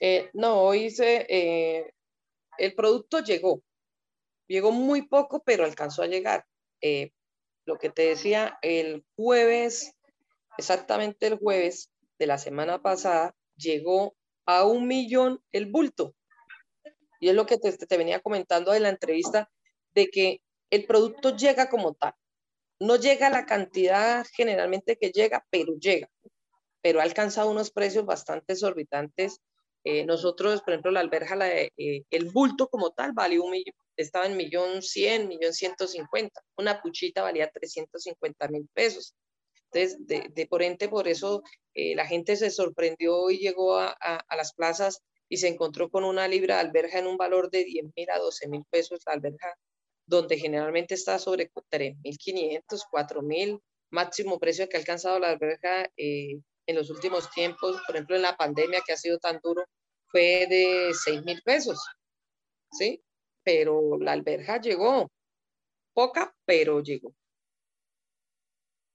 Eh, 0.00 0.30
no, 0.34 0.60
hoy 0.62 0.90
se, 0.90 1.26
eh, 1.28 1.94
el 2.58 2.74
producto 2.74 3.20
llegó, 3.20 3.62
llegó 4.48 4.72
muy 4.72 5.02
poco, 5.02 5.42
pero 5.44 5.64
alcanzó 5.64 6.02
a 6.02 6.08
llegar. 6.08 6.44
Eh, 6.82 7.12
lo 7.64 7.78
que 7.78 7.90
te 7.90 8.02
decía, 8.02 8.58
el 8.62 9.04
jueves, 9.16 9.94
exactamente 10.58 11.26
el 11.26 11.38
jueves 11.38 11.90
de 12.18 12.26
la 12.26 12.38
semana 12.38 12.82
pasada, 12.82 13.34
llegó 13.56 14.14
a 14.46 14.64
un 14.64 14.86
millón 14.86 15.42
el 15.52 15.66
bulto. 15.66 16.14
Y 17.20 17.28
es 17.28 17.34
lo 17.34 17.46
que 17.46 17.58
te, 17.58 17.72
te 17.72 17.96
venía 17.96 18.20
comentando 18.20 18.74
en 18.74 18.82
la 18.82 18.88
entrevista, 18.88 19.50
de 19.94 20.08
que 20.08 20.40
el 20.70 20.86
producto 20.86 21.36
llega 21.36 21.68
como 21.68 21.94
tal. 21.94 22.14
No 22.80 22.96
llega 22.96 23.30
la 23.30 23.46
cantidad 23.46 24.26
generalmente 24.32 24.96
que 24.96 25.10
llega, 25.10 25.46
pero 25.50 25.74
llega. 25.78 26.08
Pero 26.80 27.00
ha 27.00 27.04
alcanzado 27.04 27.50
unos 27.50 27.70
precios 27.70 28.04
bastante 28.04 28.54
exorbitantes 28.54 29.40
eh, 29.84 30.04
nosotros, 30.06 30.62
por 30.62 30.74
ejemplo, 30.74 30.92
la 30.92 31.00
alberja, 31.00 31.36
eh, 31.48 32.04
el 32.10 32.30
bulto 32.30 32.68
como 32.68 32.90
tal, 32.90 33.12
valió 33.12 33.42
un 33.44 33.50
millón, 33.50 33.74
estaba 33.96 34.26
en 34.26 34.36
millón 34.36 34.82
cien, 34.82 35.28
millón 35.28 35.52
ciento 35.52 35.86
cincuenta. 35.86 36.40
Una 36.56 36.80
puchita 36.80 37.22
valía 37.22 37.50
350 37.50 38.48
mil 38.48 38.68
pesos. 38.72 39.14
Entonces, 39.70 40.06
de, 40.06 40.28
de, 40.34 40.46
por 40.46 40.62
ente, 40.62 40.88
por 40.88 41.08
eso 41.08 41.42
eh, 41.74 41.94
la 41.94 42.06
gente 42.06 42.36
se 42.36 42.50
sorprendió 42.50 43.30
y 43.30 43.38
llegó 43.38 43.78
a, 43.78 43.90
a, 44.00 44.36
las 44.36 44.52
plazas 44.52 45.00
y 45.28 45.38
se 45.38 45.48
encontró 45.48 45.88
con 45.90 46.04
una 46.04 46.28
libra 46.28 46.56
de 46.56 46.60
alberja 46.62 46.98
en 46.98 47.06
un 47.06 47.16
valor 47.16 47.50
de 47.50 47.64
10 47.64 47.86
mil 47.96 48.10
a 48.10 48.18
12 48.18 48.48
mil 48.48 48.64
pesos 48.70 49.00
la 49.06 49.14
alberja, 49.14 49.54
donde 50.06 50.38
generalmente 50.38 50.94
está 50.94 51.18
sobre 51.18 51.50
3 51.70 51.96
mil 52.02 52.18
500, 52.18 52.84
4 52.90 53.22
mil, 53.22 53.60
máximo 53.90 54.38
precio 54.38 54.68
que 54.68 54.76
ha 54.76 54.80
alcanzado 54.80 55.18
la 55.18 55.30
alberja 55.30 55.90
en 55.96 56.76
los 56.76 56.90
últimos 56.90 57.30
tiempos, 57.30 57.80
por 57.86 57.96
ejemplo, 57.96 58.16
en 58.16 58.22
la 58.22 58.36
pandemia 58.36 58.82
que 58.86 58.92
ha 58.92 58.96
sido 58.96 59.18
tan 59.18 59.40
duro, 59.42 59.64
fue 60.08 60.46
de 60.48 60.92
6 60.92 61.24
mil 61.24 61.40
pesos, 61.42 61.78
¿sí? 62.70 63.02
Pero 63.44 63.98
la 63.98 64.12
alberja 64.12 64.60
llegó, 64.60 65.10
poca, 65.92 66.34
pero 66.44 66.80
llegó. 66.80 67.12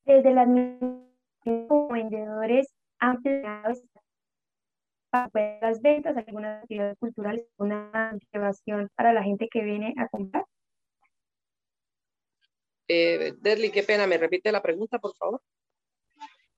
Desde 0.05 0.33
las 0.33 0.47
vendedores 1.47 2.73
ampliados 2.99 3.83
para 5.09 5.59
las 5.61 5.81
ventas, 5.81 6.15
algunas 6.15 6.63
actividades 6.63 6.97
culturales, 6.97 7.47
una 7.57 8.11
motivación 8.13 8.89
para 8.95 9.13
la 9.13 9.23
gente 9.23 9.47
que 9.49 9.63
viene 9.63 9.93
a 9.97 10.07
comprar. 10.07 10.45
Eh, 12.89 13.33
Derly, 13.39 13.71
qué 13.71 13.83
pena, 13.83 14.07
me 14.07 14.17
repite 14.17 14.51
la 14.51 14.61
pregunta, 14.61 14.99
por 14.99 15.15
favor. 15.15 15.41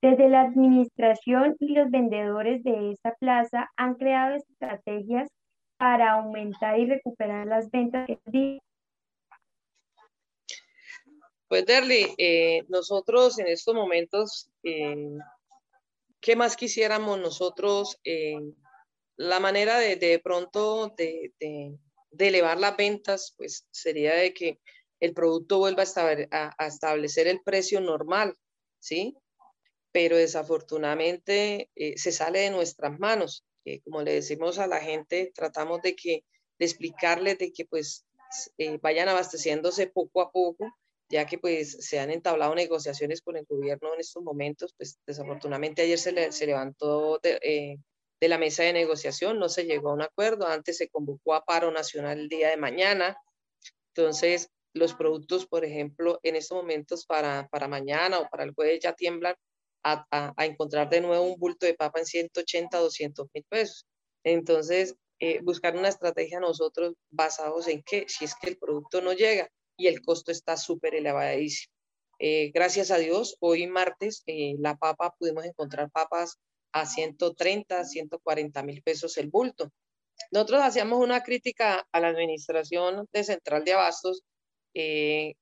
Desde 0.00 0.28
la 0.28 0.42
administración 0.42 1.56
y 1.58 1.74
los 1.74 1.90
vendedores 1.90 2.62
de 2.62 2.92
esta 2.92 3.14
plaza 3.16 3.68
han 3.76 3.96
creado 3.96 4.36
estrategias 4.36 5.28
para 5.80 6.12
aumentar 6.12 6.78
y 6.78 6.84
recuperar 6.84 7.46
las 7.46 7.70
ventas. 7.70 8.06
Pues 11.48 11.64
Derly, 11.64 12.14
eh, 12.18 12.64
nosotros 12.68 13.38
en 13.38 13.46
estos 13.46 13.74
momentos, 13.74 14.50
eh, 14.62 15.16
¿qué 16.20 16.36
más 16.36 16.54
quisiéramos 16.54 17.18
nosotros? 17.18 17.98
Eh, 18.04 18.36
la 19.16 19.40
manera 19.40 19.78
de, 19.78 19.96
de 19.96 20.18
pronto 20.18 20.92
de, 20.98 21.32
de, 21.40 21.78
de, 22.10 22.28
elevar 22.28 22.60
las 22.60 22.76
ventas, 22.76 23.34
pues 23.38 23.66
sería 23.70 24.14
de 24.14 24.34
que 24.34 24.60
el 25.00 25.14
producto 25.14 25.60
vuelva 25.60 25.84
a, 26.30 26.66
establecer 26.66 27.26
el 27.26 27.40
precio 27.40 27.80
normal, 27.80 28.36
¿sí? 28.80 29.16
pero 29.92 30.18
desafortunadamente 30.18 31.70
eh, 31.74 31.96
se 31.96 32.12
sale 32.12 32.40
de 32.40 32.50
nuestras 32.50 32.98
manos. 32.98 33.46
Eh, 33.64 33.80
como 33.82 34.02
le 34.02 34.14
decimos 34.14 34.58
a 34.58 34.66
la 34.66 34.80
gente, 34.80 35.32
tratamos 35.34 35.82
de, 35.82 35.94
que, 35.94 36.24
de 36.58 36.64
explicarles 36.64 37.38
de 37.38 37.52
que 37.52 37.64
pues 37.66 38.04
eh, 38.58 38.78
vayan 38.82 39.08
abasteciéndose 39.08 39.86
poco 39.88 40.22
a 40.22 40.30
poco, 40.30 40.66
ya 41.08 41.26
que 41.26 41.38
pues 41.38 41.72
se 41.80 41.98
han 41.98 42.10
entablado 42.10 42.54
negociaciones 42.54 43.20
con 43.20 43.36
el 43.36 43.44
gobierno 43.46 43.94
en 43.94 44.00
estos 44.00 44.22
momentos, 44.22 44.74
pues 44.76 44.98
desafortunadamente 45.06 45.82
ayer 45.82 45.98
se, 45.98 46.32
se 46.32 46.46
levantó 46.46 47.18
de, 47.22 47.78
de 48.20 48.28
la 48.28 48.38
mesa 48.38 48.62
de 48.62 48.72
negociación, 48.72 49.38
no 49.38 49.48
se 49.48 49.64
llegó 49.64 49.90
a 49.90 49.94
un 49.94 50.02
acuerdo, 50.02 50.46
antes 50.46 50.76
se 50.76 50.88
convocó 50.88 51.34
a 51.34 51.44
paro 51.44 51.70
nacional 51.70 52.20
el 52.20 52.28
día 52.28 52.50
de 52.50 52.56
mañana, 52.56 53.16
entonces 53.94 54.50
los 54.72 54.94
productos, 54.94 55.46
por 55.46 55.64
ejemplo, 55.64 56.20
en 56.22 56.36
estos 56.36 56.56
momentos 56.56 57.04
para, 57.06 57.48
para 57.48 57.66
mañana 57.66 58.20
o 58.20 58.28
para 58.28 58.44
el 58.44 58.54
jueves 58.54 58.80
ya 58.80 58.92
tiemblan 58.92 59.34
a, 59.82 60.34
encontrar 60.44 60.88
de 60.90 61.00
nuevo 61.00 61.24
un 61.24 61.38
bulto 61.38 61.66
de 61.66 61.74
papa 61.74 62.00
en 62.00 62.06
180, 62.06 62.78
200 62.78 63.26
mil 63.34 63.44
pesos. 63.48 63.86
Entonces, 64.24 64.94
eh, 65.18 65.40
buscar 65.42 65.76
una 65.76 65.88
estrategia 65.88 66.40
nosotros 66.40 66.94
basados 67.10 67.68
en 67.68 67.82
que 67.82 68.06
si 68.08 68.24
es 68.24 68.34
que 68.34 68.50
el 68.50 68.58
producto 68.58 69.00
no 69.00 69.12
llega 69.12 69.48
y 69.76 69.86
el 69.86 70.02
costo 70.02 70.32
está 70.32 70.56
súper 70.56 70.94
elevadísimo. 70.94 71.72
Eh, 72.18 72.50
gracias 72.52 72.90
a 72.90 72.98
Dios, 72.98 73.36
hoy 73.40 73.66
martes, 73.66 74.22
eh, 74.26 74.54
la 74.58 74.76
papa, 74.76 75.14
pudimos 75.18 75.44
encontrar 75.44 75.90
papas 75.90 76.36
a 76.72 76.86
130, 76.86 77.84
140 77.84 78.62
mil 78.62 78.82
pesos 78.82 79.16
el 79.16 79.28
bulto. 79.28 79.70
Nosotros 80.30 80.60
hacíamos 80.62 81.02
una 81.02 81.22
crítica 81.22 81.86
a 81.92 82.00
la 82.00 82.08
administración 82.08 83.06
de 83.12 83.24
Central 83.24 83.64
de 83.64 83.72
Abastos, 83.72 84.22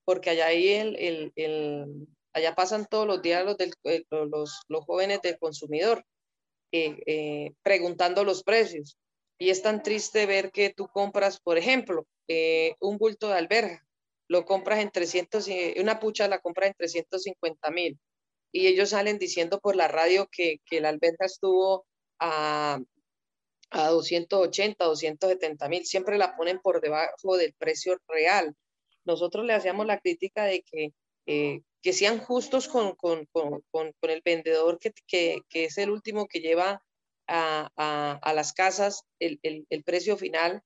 porque 0.05 0.31
allá 0.31 0.53
el, 0.53 0.97
el, 0.97 1.33
el, 1.35 2.09
Allá 2.39 2.55
pasan 2.55 2.87
todos 2.87 3.05
los 3.05 3.21
días 3.21 3.45
los, 3.45 3.57
eh, 3.59 4.05
los, 4.11 4.85
jóvenes 4.87 5.21
del 5.23 5.41
consumidor 5.41 6.05
eh, 6.71 6.97
eh, 7.05 7.53
preguntando 7.63 8.23
los 8.23 8.45
precios. 8.45 8.97
Y 9.39 9.51
es 9.51 9.61
tan 9.61 9.83
triste 9.83 10.25
ver 10.25 10.53
que 10.53 10.71
tú 10.71 10.87
compras, 10.87 11.41
por 11.41 11.59
ejemplo, 11.59 12.07
un 12.81 12.99
bulto 12.99 13.29
de 13.29 13.35
alberja, 13.35 13.85
lo 14.29 14.45
compras 14.45 14.79
en 14.79 14.91
300, 14.91 15.49
una 15.81 15.99
pucha 15.99 16.29
la 16.29 16.39
compras 16.39 16.69
en 16.69 16.75
350 16.75 17.71
mil. 17.73 17.99
Y 18.53 18.69
ellos 18.69 18.91
salen 18.91 19.19
diciendo 19.19 19.59
por 19.59 19.75
la 19.75 19.89
radio 19.89 20.29
que, 20.31 20.59
que 20.65 20.81
la 20.81 20.91
alberja 20.91 21.25
estuvo 21.27 21.87
a, 22.21 22.81
a 23.71 23.89
280, 23.89 24.85
270 24.85 25.69
mil. 25.69 25.85
Siempre 25.87 26.19
la 26.19 26.37
ponen 26.37 26.61
por 26.61 26.81
debajo 26.81 27.37
del 27.37 27.53
precio 27.55 27.99
real. 28.07 28.55
Nosotros 29.05 29.45
le 29.45 29.55
hacíamos 29.55 29.87
la 29.87 29.99
crítica 29.99 30.45
de 30.45 30.63
que 30.63 30.93
que 31.83 31.93
sean 31.93 32.19
justos 32.19 32.69
con, 32.69 32.95
con, 32.97 33.27
con, 33.27 33.63
con 33.71 33.93
el 34.03 34.23
vendedor 34.25 34.79
que, 34.79 34.93
que, 35.07 35.41
que, 35.49 35.65
es 35.65 35.79
el 35.79 35.91
último 35.91 36.27
que 36.27 36.41
lleva 36.41 36.83
a, 37.27 38.19
a, 38.23 38.33
las 38.33 38.53
casas 38.53 39.05
el, 39.19 39.39
el, 39.43 39.67
el, 39.71 39.85
precio 39.85 40.17
final 40.17 40.63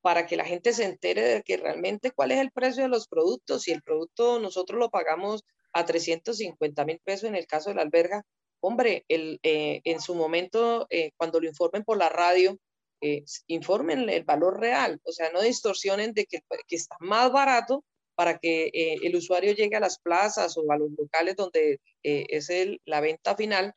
para 0.00 0.26
que 0.26 0.36
la 0.36 0.44
gente 0.44 0.72
se 0.72 0.84
entere 0.84 1.22
de 1.22 1.42
que 1.42 1.56
realmente 1.56 2.12
cuál 2.12 2.30
es 2.30 2.38
el 2.38 2.52
precio 2.52 2.84
de 2.84 2.88
los 2.88 3.08
productos. 3.08 3.62
Si 3.62 3.72
el 3.72 3.82
producto 3.82 4.38
nosotros 4.38 4.78
lo 4.78 4.90
pagamos 4.90 5.44
a 5.72 5.84
350 5.84 6.84
mil 6.84 7.00
pesos 7.02 7.28
en 7.28 7.34
el 7.34 7.46
caso 7.46 7.70
de 7.70 7.76
la 7.76 7.82
alberga, 7.82 8.22
hombre, 8.60 9.04
el, 9.08 9.40
eh, 9.42 9.80
en 9.84 10.00
su 10.00 10.14
momento, 10.14 10.86
eh, 10.90 11.10
cuando 11.16 11.40
lo 11.40 11.48
informen 11.48 11.84
por 11.84 11.98
la 11.98 12.08
radio, 12.08 12.58
eh, 13.00 13.24
informen 13.48 14.08
el 14.08 14.24
valor 14.24 14.60
real, 14.60 15.00
o 15.04 15.12
sea, 15.12 15.30
no 15.30 15.42
distorsionen 15.42 16.14
de 16.14 16.24
que, 16.24 16.40
que 16.66 16.76
está 16.76 16.96
más 17.00 17.30
barato 17.32 17.84
para 18.14 18.38
que 18.38 18.70
el 19.02 19.16
usuario 19.16 19.52
llegue 19.52 19.76
a 19.76 19.80
las 19.80 19.98
plazas 19.98 20.56
o 20.56 20.70
a 20.70 20.78
los 20.78 20.90
locales 20.96 21.36
donde 21.36 21.80
es 22.02 22.50
el, 22.50 22.80
la 22.84 23.00
venta 23.00 23.36
final 23.36 23.74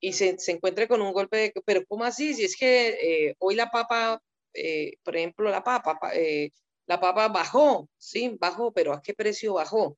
y 0.00 0.12
se, 0.14 0.36
encuentre 0.48 0.88
con 0.88 1.02
un 1.02 1.12
golpe 1.12 1.36
de, 1.36 1.52
pero 1.64 1.84
¿cómo 1.86 2.04
así? 2.04 2.34
Si 2.34 2.44
es 2.44 2.56
que 2.56 3.34
hoy 3.38 3.54
la 3.54 3.70
papa, 3.70 4.22
por 5.04 5.16
ejemplo, 5.16 5.50
la 5.50 5.62
papa, 5.62 5.98
la 6.90 6.98
papa 6.98 7.28
bajó, 7.28 7.88
¿sí? 7.98 8.36
Bajó, 8.40 8.72
pero 8.72 8.92
¿a 8.92 9.00
qué 9.00 9.14
precio 9.14 9.54
bajó? 9.54 9.96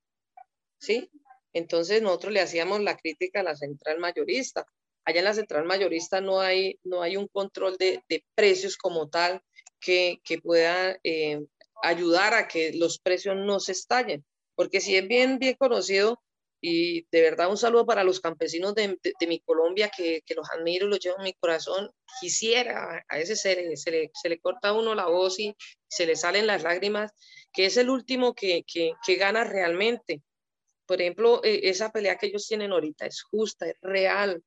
¿Sí? 0.78 1.10
Entonces 1.54 2.02
nosotros 2.02 2.34
le 2.34 2.40
hacíamos 2.40 2.82
la 2.82 2.98
crítica 2.98 3.40
a 3.40 3.44
la 3.44 3.56
central 3.56 3.98
mayorista. 3.98 4.66
Allá 5.06 5.20
en 5.20 5.24
la 5.24 5.32
central 5.32 5.64
mayorista 5.64 6.20
no 6.20 6.40
hay, 6.40 6.78
no 6.84 7.00
hay 7.00 7.16
un 7.16 7.28
control 7.28 7.78
de, 7.78 8.02
precios 8.34 8.76
como 8.76 9.08
tal 9.08 9.42
que, 9.80 10.20
pueda 10.42 10.98
eh, 11.02 11.40
ayudar 11.82 12.34
a 12.34 12.48
que 12.48 12.72
los 12.74 12.98
precios 12.98 13.36
no 13.36 13.60
se 13.60 13.72
estallen. 13.72 14.24
Porque 14.54 14.80
si 14.80 14.96
es 14.96 15.06
bien, 15.06 15.38
bien 15.38 15.54
conocido, 15.54 16.22
y 16.60 17.06
de 17.10 17.22
verdad 17.22 17.50
un 17.50 17.56
saludo 17.56 17.84
para 17.86 18.04
los 18.04 18.20
campesinos 18.20 18.74
de, 18.74 18.96
mi 19.26 19.40
Colombia, 19.40 19.90
que, 19.94 20.22
los 20.36 20.48
admiro, 20.50 20.86
los 20.86 21.00
llevo 21.00 21.16
en 21.18 21.24
mi 21.24 21.32
corazón, 21.34 21.90
quisiera, 22.20 23.04
a 23.08 23.18
ese 23.18 23.34
se 23.34 23.56
le, 23.56 23.76
se 23.76 24.28
le, 24.28 24.38
corta 24.38 24.68
a 24.68 24.72
uno 24.72 24.94
la 24.94 25.06
voz 25.06 25.40
y 25.40 25.56
se 25.88 26.06
le 26.06 26.14
salen 26.14 26.46
las 26.46 26.62
lágrimas, 26.62 27.10
que 27.52 27.66
es 27.66 27.76
el 27.76 27.90
último 27.90 28.34
que, 28.34 28.62
que, 28.66 28.92
que 29.04 29.16
gana 29.16 29.42
realmente 29.42 30.22
por 30.92 31.00
ejemplo, 31.00 31.42
eh, 31.44 31.60
esa 31.64 31.90
pelea 31.90 32.18
que 32.18 32.26
ellos 32.26 32.46
tienen 32.46 32.72
ahorita 32.72 33.06
es 33.06 33.22
justa, 33.22 33.66
es 33.66 33.76
real. 33.80 34.42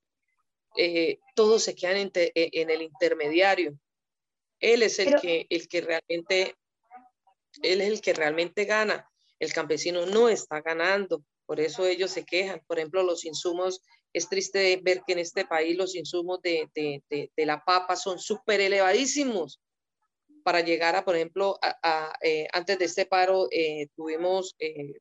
Eh, 0.78 1.18
todos 1.34 1.64
se 1.64 1.76
quedan 1.76 1.98
en, 1.98 2.12
e, 2.14 2.32
en, 2.36 2.70
el 2.70 2.82
intermediario. 2.84 3.80
Él 4.60 4.84
es 4.84 5.00
el, 5.00 5.16
que, 5.20 5.48
el 5.50 5.68
que 5.68 5.82
realmente, 5.82 6.56
él 7.62 7.82
es 7.82 7.90
el 7.90 8.02
que 8.02 8.14
realmente 8.14 8.66
gana. 8.66 9.10
El 9.40 9.54
campesino 9.54 10.06
no 10.06 10.30
está 10.30 10.62
ganando. 10.62 11.24
Por 11.46 11.60
eso 11.60 11.86
ellos 11.86 12.12
se 12.12 12.26
quejan. 12.26 12.62
Por 12.68 12.80
ejemplo, 12.80 13.04
los 13.04 13.26
insumos, 13.26 13.82
es 14.14 14.30
triste 14.30 14.80
ver 14.82 15.04
que 15.06 15.14
en 15.14 15.20
este 15.20 15.46
país 15.46 15.78
los 15.78 15.96
insumos 15.96 16.42
de, 16.42 16.70
de, 16.74 17.04
de, 17.36 17.46
la 17.46 17.64
papa 17.64 17.96
son 17.96 18.18
súper 18.18 18.62
elevadísimos 18.62 19.60
para 20.46 20.62
llegar 20.62 20.96
a, 20.96 21.04
por 21.04 21.16
ejemplo, 21.16 21.58
eh, 22.22 22.48
antes 22.54 22.78
de 22.78 22.86
este 22.86 23.08
paro 23.08 23.48
eh, 23.50 23.88
tuvimos, 23.96 24.56
eh, 24.60 24.94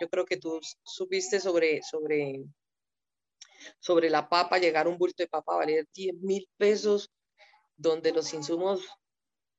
yo 0.00 0.08
creo 0.08 0.24
que 0.24 0.38
tú 0.38 0.58
supiste 0.82 1.38
sobre, 1.38 1.82
sobre, 1.82 2.42
sobre 3.78 4.08
la 4.08 4.26
papa, 4.26 4.58
llegar 4.58 4.88
un 4.88 4.96
bulto 4.96 5.22
de 5.22 5.28
papa 5.28 5.52
a 5.52 5.58
valer 5.58 5.86
10 5.94 6.14
mil 6.22 6.48
pesos, 6.56 7.10
donde 7.76 8.10
los 8.10 8.32
insumos, 8.32 8.80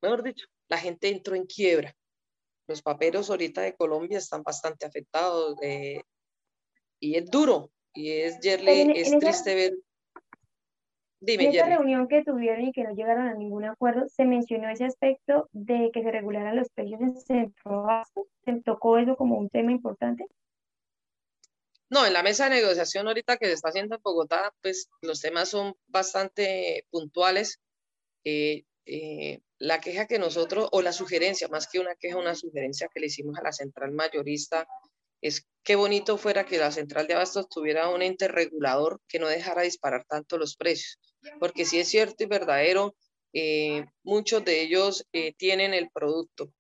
mejor 0.01 0.23
dicho, 0.23 0.47
la 0.67 0.79
gente 0.79 1.09
entró 1.09 1.35
en 1.35 1.45
quiebra. 1.45 1.95
Los 2.67 2.81
paperos 2.81 3.29
ahorita 3.29 3.61
de 3.61 3.75
Colombia 3.75 4.17
están 4.17 4.43
bastante 4.43 4.85
afectados 4.85 5.55
y 6.99 7.15
es 7.15 7.29
duro, 7.29 7.71
y 7.93 8.11
es, 8.11 8.39
Yerly, 8.39 8.93
es 8.95 9.17
triste 9.19 9.55
ver 9.55 9.73
en 11.21 11.41
esa 11.41 11.65
reunión 11.65 12.07
que 12.07 12.23
tuvieron 12.23 12.65
y 12.65 12.71
que 12.71 12.83
no 12.83 12.93
llegaron 12.93 13.27
a 13.27 13.35
ningún 13.35 13.65
acuerdo, 13.65 14.07
se 14.09 14.25
mencionó 14.25 14.69
ese 14.69 14.85
aspecto 14.85 15.49
de 15.51 15.91
que 15.93 16.01
se 16.01 16.11
regularan 16.11 16.55
los 16.55 16.69
precios 16.69 16.99
en 17.01 17.19
centro 17.19 17.85
¿Se 18.43 18.53
tocó 18.63 18.97
eso 18.97 19.15
como 19.15 19.37
un 19.37 19.49
tema 19.49 19.71
importante? 19.71 20.25
No, 21.89 22.05
en 22.05 22.13
la 22.13 22.23
mesa 22.23 22.45
de 22.45 22.55
negociación 22.55 23.07
ahorita 23.07 23.37
que 23.37 23.47
se 23.47 23.53
está 23.53 23.69
haciendo 23.69 23.95
en 23.95 24.01
Bogotá, 24.01 24.53
pues 24.61 24.89
los 25.01 25.21
temas 25.21 25.49
son 25.49 25.75
bastante 25.87 26.85
puntuales. 26.89 27.59
Eh, 28.23 28.63
eh, 28.85 29.41
la 29.61 29.79
queja 29.79 30.07
que 30.07 30.17
nosotros, 30.17 30.67
o 30.71 30.81
la 30.81 30.91
sugerencia, 30.91 31.47
más 31.47 31.67
que 31.67 31.79
una 31.79 31.93
queja, 31.95 32.17
una 32.17 32.33
sugerencia 32.33 32.89
que 32.91 32.99
le 32.99 33.05
hicimos 33.05 33.37
a 33.37 33.43
la 33.43 33.53
central 33.53 33.91
mayorista 33.91 34.67
es 35.21 35.45
qué 35.63 35.75
bonito 35.75 36.17
fuera 36.17 36.47
que 36.47 36.57
la 36.57 36.71
central 36.71 37.05
de 37.05 37.13
abastos 37.13 37.47
tuviera 37.47 37.87
un 37.89 38.01
ente 38.01 38.27
regulador 38.27 38.99
que 39.07 39.19
no 39.19 39.27
dejara 39.27 39.61
disparar 39.61 40.03
tanto 40.09 40.39
los 40.39 40.55
precios, 40.55 40.97
porque 41.39 41.65
si 41.65 41.79
es 41.79 41.87
cierto 41.87 42.23
y 42.23 42.25
verdadero, 42.25 42.95
eh, 43.33 43.85
muchos 44.01 44.43
de 44.43 44.61
ellos 44.61 45.05
eh, 45.13 45.33
tienen 45.37 45.75
el 45.75 45.91
producto. 45.91 46.51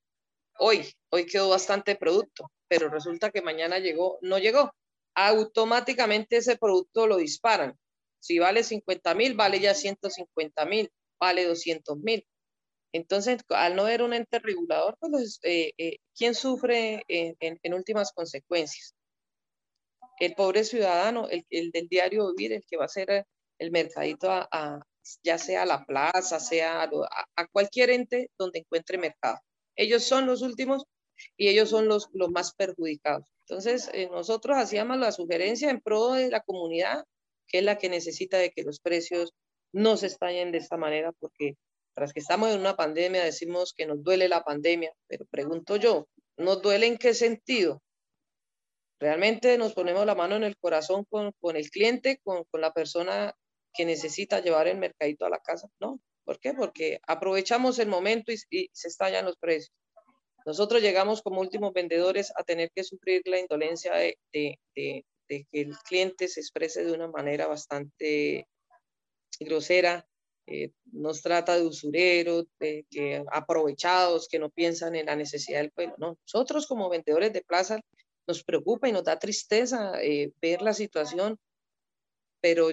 Hoy, 0.59 0.85
hoy 1.09 1.25
quedó 1.25 1.49
bastante 1.49 1.95
producto, 1.95 2.51
pero 2.67 2.87
resulta 2.87 3.31
que 3.31 3.41
mañana 3.41 3.79
llegó, 3.79 4.19
no 4.21 4.37
llegó. 4.37 4.71
Automáticamente 5.15 6.37
ese 6.37 6.55
producto 6.55 7.07
lo 7.07 7.17
disparan. 7.17 7.75
Si 8.19 8.37
vale 8.37 8.63
50 8.63 9.15
mil, 9.15 9.33
vale 9.33 9.59
ya 9.59 9.73
150 9.73 10.65
mil, 10.65 10.91
vale 11.19 11.47
200 11.47 11.97
mil. 11.97 12.27
Entonces, 12.93 13.39
al 13.49 13.75
no 13.75 13.83
haber 13.83 14.01
un 14.03 14.13
ente 14.13 14.39
regulador, 14.39 14.97
pues, 14.99 15.39
eh, 15.43 15.71
eh, 15.77 15.97
¿quién 16.15 16.35
sufre 16.35 17.03
en, 17.07 17.73
últimas 17.73 18.11
consecuencias? 18.11 18.95
El 20.19 20.35
pobre 20.35 20.63
ciudadano, 20.63 21.27
el, 21.29 21.71
del 21.71 21.87
diario 21.87 22.33
vivir, 22.35 22.53
el 22.53 22.63
que 22.67 22.77
va 22.77 22.83
a 22.83 22.85
hacer 22.85 23.25
el 23.59 23.71
mercadito 23.71 24.29
a, 24.31 24.81
ya 25.23 25.37
sea 25.37 25.63
a 25.63 25.65
la 25.65 25.85
plaza, 25.85 26.39
sea 26.39 26.83
a, 26.83 27.47
cualquier 27.51 27.89
ente 27.91 28.29
donde 28.37 28.59
encuentre 28.59 28.97
mercado. 28.97 29.39
Ellos 29.75 30.03
son 30.03 30.25
los 30.27 30.41
últimos 30.41 30.83
y 31.37 31.47
ellos 31.47 31.69
son 31.69 31.87
los, 31.87 32.09
los 32.13 32.29
más 32.29 32.53
perjudicados. 32.53 33.25
Entonces, 33.47 33.89
eh, 33.93 34.09
nosotros 34.11 34.57
hacíamos 34.57 34.97
la 34.97 35.11
sugerencia 35.11 35.69
en 35.69 35.81
pro 35.81 36.13
de 36.13 36.29
la 36.29 36.41
comunidad, 36.41 37.03
que 37.47 37.59
es 37.59 37.63
la 37.63 37.77
que 37.77 37.89
necesita 37.89 38.37
de 38.37 38.51
que 38.51 38.63
los 38.63 38.79
precios 38.79 39.33
no 39.73 39.97
se 39.97 40.07
estallen 40.07 40.51
de 40.51 40.59
esta 40.59 40.77
manera, 40.77 41.11
porque 41.19 41.55
tras 41.93 42.13
que 42.13 42.19
estamos 42.19 42.49
en 42.49 42.59
una 42.59 42.75
pandemia, 42.75 43.23
decimos 43.23 43.73
que 43.75 43.85
nos 43.85 44.03
duele 44.03 44.27
la 44.29 44.43
pandemia, 44.43 44.93
pero 45.07 45.25
pregunto 45.25 45.75
yo, 45.75 46.07
¿nos 46.37 46.61
duele 46.61 46.87
en 46.87 46.97
qué 46.97 47.13
sentido? 47.13 47.81
¿Realmente 48.99 49.57
nos 49.57 49.73
ponemos 49.73 50.05
la 50.05 50.15
mano 50.15 50.35
en 50.35 50.43
el 50.43 50.57
corazón 50.57 51.05
con, 51.05 51.31
con 51.39 51.55
el 51.55 51.69
cliente, 51.69 52.19
con, 52.23 52.43
con, 52.45 52.61
la 52.61 52.71
persona 52.71 53.33
que 53.73 53.85
necesita 53.85 54.41
llevar 54.41 54.67
el 54.67 54.77
mercadito 54.77 55.25
a 55.25 55.29
la 55.29 55.39
casa? 55.39 55.67
No. 55.79 55.99
¿Por 56.23 56.39
qué? 56.39 56.53
Porque 56.53 56.99
aprovechamos 57.07 57.79
el 57.79 57.87
momento 57.87 58.31
y, 58.31 58.37
se 58.71 58.87
estallan 58.87 59.25
los 59.25 59.37
precios. 59.37 59.73
Nosotros 60.45 60.81
llegamos 60.81 61.21
como 61.21 61.41
últimos 61.41 61.73
vendedores 61.73 62.31
a 62.35 62.43
tener 62.43 62.71
que 62.73 62.83
sufrir 62.83 63.21
la 63.25 63.39
indolencia 63.39 63.93
de, 63.93 64.17
de, 64.31 64.59
de, 64.75 65.05
de 65.27 65.47
que 65.51 65.61
el 65.61 65.77
cliente 65.79 66.27
se 66.27 66.39
exprese 66.39 66.85
de 66.85 66.93
una 66.93 67.07
manera 67.07 67.47
bastante 67.47 68.47
grosera, 69.39 70.07
eh, 70.47 70.71
nos 70.91 71.21
trata 71.21 71.55
de 71.55 71.65
usureros, 71.65 72.45
de 72.59 72.85
que 72.89 73.23
aprovechados, 73.31 74.27
que 74.27 74.39
no 74.39 74.49
piensan 74.49 74.95
en 74.95 75.05
la 75.05 75.15
necesidad 75.15 75.59
del 75.59 75.71
pueblo. 75.71 75.95
No, 75.97 76.17
nosotros 76.25 76.67
como 76.67 76.89
vendedores 76.89 77.31
de 77.33 77.41
plaza 77.41 77.79
nos 78.27 78.43
preocupa 78.43 78.89
y 78.89 78.91
nos 78.91 79.03
da 79.03 79.19
tristeza 79.19 79.93
eh, 80.01 80.31
ver 80.41 80.61
la 80.61 80.73
situación, 80.73 81.37
pero 82.41 82.69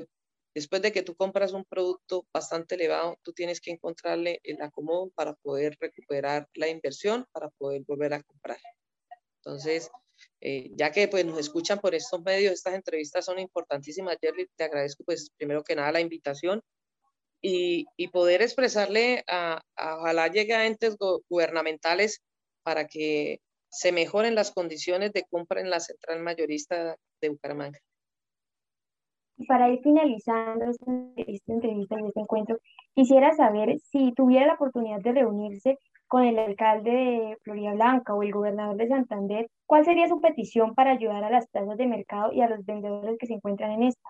después 0.55 0.83
de 0.83 0.93
que 0.93 1.03
tú 1.03 1.15
compras 1.15 1.53
un 1.53 1.65
producto 1.65 2.27
bastante 2.33 2.75
elevado, 2.75 3.17
tú 3.23 3.33
tienes 3.33 3.61
que 3.61 3.71
encontrarle 3.71 4.41
el 4.43 4.61
acomodo 4.63 5.11
para 5.15 5.35
poder 5.35 5.77
recuperar 5.79 6.49
la 6.55 6.69
inversión, 6.69 7.27
para 7.33 7.49
poder 7.51 7.83
volver 7.87 8.15
a 8.15 8.23
comprar. 8.23 8.59
Entonces, 9.37 9.91
eh, 10.41 10.71
ya 10.75 10.91
que 10.91 11.07
pues 11.09 11.25
nos 11.25 11.39
escuchan 11.39 11.79
por 11.79 11.95
estos 11.95 12.23
medios, 12.23 12.55
estas 12.55 12.75
entrevistas 12.75 13.25
son 13.25 13.39
importantísimas, 13.39 14.17
Jerry, 14.21 14.49
te 14.57 14.65
agradezco 14.65 15.05
pues 15.05 15.31
primero 15.37 15.63
que 15.63 15.77
nada 15.77 15.93
la 15.93 16.01
invitación 16.01 16.63
y, 17.41 17.87
poder 18.13 18.43
expresarle 18.43 19.25
a, 19.29 19.61
ojalá 19.77 20.29
llegue 20.29 20.55
a 20.55 20.67
entes 20.67 20.97
gubernamentales 21.29 22.23
para 22.63 22.87
que 22.87 23.41
se 23.71 23.93
mejoren 23.93 24.35
las 24.35 24.51
condiciones 24.51 25.13
de 25.13 25.25
compra 25.31 25.61
en 25.61 25.71
la 25.71 25.81
central 25.81 26.21
mayorista 26.21 26.97
de 27.21 27.29
Bucaramanga. 27.29 27.79
Para 29.47 29.71
ir 29.71 29.81
finalizando 29.83 30.65
esta, 30.65 30.91
entrevista 31.47 31.97
y 32.01 32.07
este 32.07 32.21
encuentro, 32.21 32.59
quisiera 32.95 33.37
saber 33.37 33.79
si 33.91 34.13
tuviera 34.13 34.47
la 34.47 34.55
oportunidad 34.55 35.01
de 35.01 35.13
reunirse 35.13 35.79
con 36.09 36.25
el 36.25 36.39
alcalde 36.39 36.91
de 36.91 37.39
Florida 37.43 37.75
Blanca 37.75 38.15
o 38.15 38.23
el 38.23 38.33
gobernador 38.33 38.77
de 38.77 38.89
Santander, 38.89 39.49
¿cuál 39.67 39.85
sería 39.85 40.09
su 40.09 40.21
petición 40.21 40.75
para 40.75 40.93
ayudar 40.93 41.23
a 41.23 41.31
las 41.31 41.47
plazas 41.49 41.77
de 41.77 41.87
mercado 41.87 42.33
y 42.33 42.41
a 42.41 42.49
los 42.49 42.65
vendedores 42.65 43.17
que 43.19 43.27
se 43.27 43.35
encuentran 43.35 43.73
en 43.73 43.85
esta? 43.85 44.09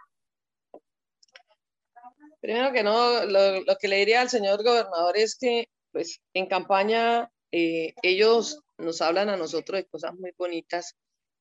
Primero 2.41 2.73
que 2.73 2.83
no, 2.83 3.25
lo, 3.25 3.65
que 3.81 3.89
le 3.89 3.97
diría 3.97 4.21
al 4.21 4.31
señor 4.31 4.63
gobernador 4.63 5.17
es 5.17 5.37
que, 5.37 5.69
pues, 5.93 6.21
en 6.35 6.47
campaña 6.47 7.31
eh, 7.51 7.95
ellos 8.03 8.61
nos 8.77 9.03
hablan 9.03 9.29
a 9.29 9.37
nosotros 9.37 9.81
de 9.81 9.87
cosas 9.87 10.15
muy 10.15 10.33
bonitas 10.37 10.97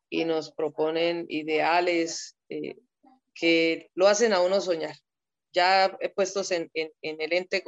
y 0.09 0.25
nos 0.25 0.51
proponen 0.51 1.25
ideales 1.29 2.35
eh, 2.49 2.77
que 3.33 3.89
lo 3.93 4.07
hacen 4.07 4.33
a 4.33 4.41
uno 4.41 4.61
soñar. 4.61 4.95
ya 5.53 5.97
puestos 6.15 6.51
en, 6.51 6.69
en, 6.73 6.91
en 7.01 7.21
el 7.21 7.33
ente 7.33 7.63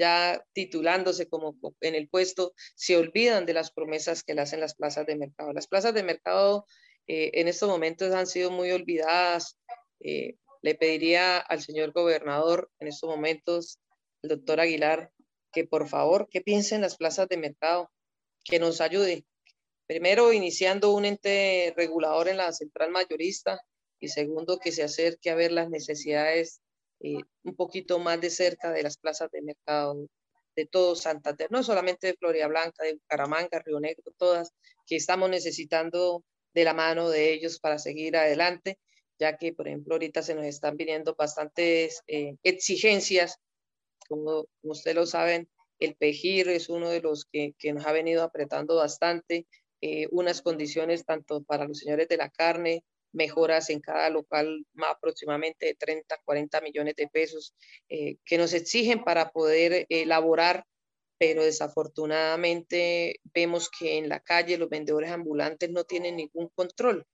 ya 0.00 0.42
titulándose 0.54 1.28
como 1.28 1.54
en 1.82 1.94
el 1.94 2.08
puesto, 2.08 2.54
se 2.74 2.96
olvidan 2.96 3.44
de 3.44 3.52
las 3.52 3.70
promesas 3.70 4.22
que 4.22 4.34
le 4.34 4.40
hacen 4.40 4.60
las 4.60 4.74
plazas 4.74 5.04
de 5.06 5.14
mercado. 5.14 5.52
Las 5.52 5.66
plazas 5.66 5.92
de 5.92 6.02
mercado 6.02 6.66
eh, 7.06 7.30
en 7.34 7.48
estos 7.48 7.68
momentos 7.68 8.14
han 8.14 8.26
sido 8.26 8.50
muy 8.50 8.70
olvidadas. 8.70 9.58
Eh, 10.00 10.36
le 10.62 10.74
pediría 10.74 11.38
al 11.38 11.62
señor 11.62 11.92
gobernador 11.92 12.70
en 12.78 12.88
estos 12.88 13.08
momentos, 13.08 13.78
el 14.22 14.30
doctor 14.30 14.60
Aguilar, 14.60 15.10
que 15.52 15.64
por 15.64 15.88
favor, 15.88 16.28
que 16.30 16.40
piense 16.40 16.74
en 16.74 16.82
las 16.82 16.96
plazas 16.96 17.28
de 17.28 17.36
mercado, 17.36 17.90
que 18.44 18.58
nos 18.58 18.80
ayude. 18.80 19.24
Primero, 19.86 20.32
iniciando 20.32 20.92
un 20.92 21.04
ente 21.04 21.74
regulador 21.76 22.28
en 22.28 22.36
la 22.36 22.52
central 22.52 22.90
mayorista 22.90 23.60
y 23.98 24.08
segundo, 24.08 24.58
que 24.58 24.72
se 24.72 24.82
acerque 24.82 25.30
a 25.30 25.34
ver 25.34 25.52
las 25.52 25.68
necesidades 25.68 26.60
eh, 27.00 27.18
un 27.44 27.56
poquito 27.56 27.98
más 27.98 28.20
de 28.20 28.30
cerca 28.30 28.70
de 28.70 28.82
las 28.82 28.98
plazas 28.98 29.30
de 29.30 29.42
mercado 29.42 30.06
de 30.56 30.66
todo 30.66 30.96
Santander, 30.96 31.50
no 31.50 31.62
solamente 31.62 32.08
de 32.08 32.14
Florida 32.14 32.46
Blanca, 32.46 32.84
de 32.84 32.94
Bucaramanga, 32.94 33.62
Río 33.64 33.80
Negro, 33.80 34.12
todas, 34.16 34.52
que 34.86 34.96
estamos 34.96 35.30
necesitando 35.30 36.24
de 36.52 36.64
la 36.64 36.74
mano 36.74 37.08
de 37.08 37.32
ellos 37.32 37.58
para 37.60 37.78
seguir 37.78 38.16
adelante, 38.16 38.78
ya 39.20 39.36
que, 39.36 39.52
por 39.52 39.68
ejemplo, 39.68 39.94
ahorita 39.94 40.22
se 40.22 40.34
nos 40.34 40.46
están 40.46 40.76
viniendo 40.76 41.14
bastantes 41.14 42.02
eh, 42.06 42.36
exigencias, 42.42 43.38
como, 44.08 44.46
ustedes 44.62 44.96
lo 44.96 45.06
saben, 45.06 45.48
el 45.78 45.94
PEGIR 45.94 46.48
es 46.48 46.68
uno 46.68 46.88
de 46.90 47.02
los 47.02 47.26
que, 47.26 47.54
que 47.58 47.72
nos 47.72 47.86
ha 47.86 47.92
venido 47.92 48.22
apretando 48.22 48.76
bastante, 48.76 49.46
eh, 49.82 50.08
unas 50.10 50.42
condiciones 50.42 51.04
tanto 51.04 51.42
para 51.42 51.66
los 51.66 51.78
señores 51.78 52.08
de 52.08 52.16
la 52.16 52.30
carne, 52.30 52.82
mejoras 53.12 53.70
en 53.70 53.80
cada 53.80 54.08
local 54.08 54.64
más 54.72 54.92
aproximadamente 54.92 55.66
de 55.66 55.74
30, 55.74 56.16
40 56.24 56.60
millones 56.60 56.94
de 56.96 57.08
pesos 57.08 57.54
eh, 57.88 58.16
que 58.24 58.38
nos 58.38 58.52
exigen 58.52 59.04
para 59.04 59.30
poder 59.30 59.86
elaborar, 59.88 60.64
pero 61.18 61.44
desafortunadamente 61.44 63.20
vemos 63.34 63.68
que 63.70 63.98
en 63.98 64.08
la 64.08 64.20
calle 64.20 64.58
los 64.58 64.70
vendedores 64.70 65.10
ambulantes 65.10 65.70
no 65.70 65.84
tienen 65.84 66.16
ningún 66.16 66.48
control. 66.54 67.06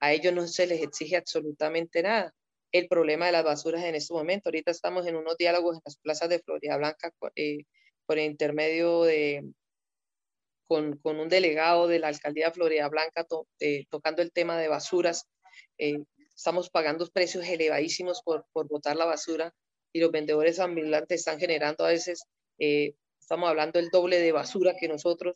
A 0.00 0.12
ellos 0.12 0.32
no 0.34 0.46
se 0.46 0.66
les 0.66 0.82
exige 0.82 1.16
absolutamente 1.16 2.02
nada. 2.02 2.34
El 2.72 2.88
problema 2.88 3.26
de 3.26 3.32
las 3.32 3.44
basuras 3.44 3.84
en 3.84 3.94
este 3.94 4.14
momento, 4.14 4.48
ahorita 4.48 4.70
estamos 4.70 5.06
en 5.06 5.16
unos 5.16 5.36
diálogos 5.36 5.76
en 5.76 5.82
las 5.84 5.96
plazas 5.98 6.28
de 6.28 6.38
Florida 6.40 6.76
Blanca 6.76 7.12
eh, 7.36 7.64
por 8.06 8.18
intermedio 8.18 9.02
de, 9.04 9.44
con, 10.68 10.96
con, 10.98 11.18
un 11.18 11.28
delegado 11.28 11.88
de 11.88 11.98
la 11.98 12.08
alcaldía 12.08 12.46
de 12.46 12.52
Florida 12.52 12.88
Blanca 12.88 13.26
eh, 13.58 13.86
tocando 13.90 14.22
el 14.22 14.32
tema 14.32 14.56
de 14.56 14.68
basuras. 14.68 15.26
Eh, 15.78 15.98
estamos 16.34 16.70
pagando 16.70 17.06
precios 17.08 17.46
elevadísimos 17.46 18.22
por, 18.22 18.46
por 18.52 18.68
botar 18.68 18.96
la 18.96 19.04
basura 19.04 19.52
y 19.92 20.00
los 20.00 20.10
vendedores 20.10 20.60
ambulantes 20.60 21.20
están 21.20 21.40
generando 21.40 21.84
a 21.84 21.88
veces, 21.88 22.22
eh, 22.58 22.94
estamos 23.20 23.48
hablando 23.48 23.78
el 23.78 23.90
doble 23.90 24.20
de 24.20 24.32
basura 24.32 24.76
que 24.78 24.88
nosotros 24.88 25.34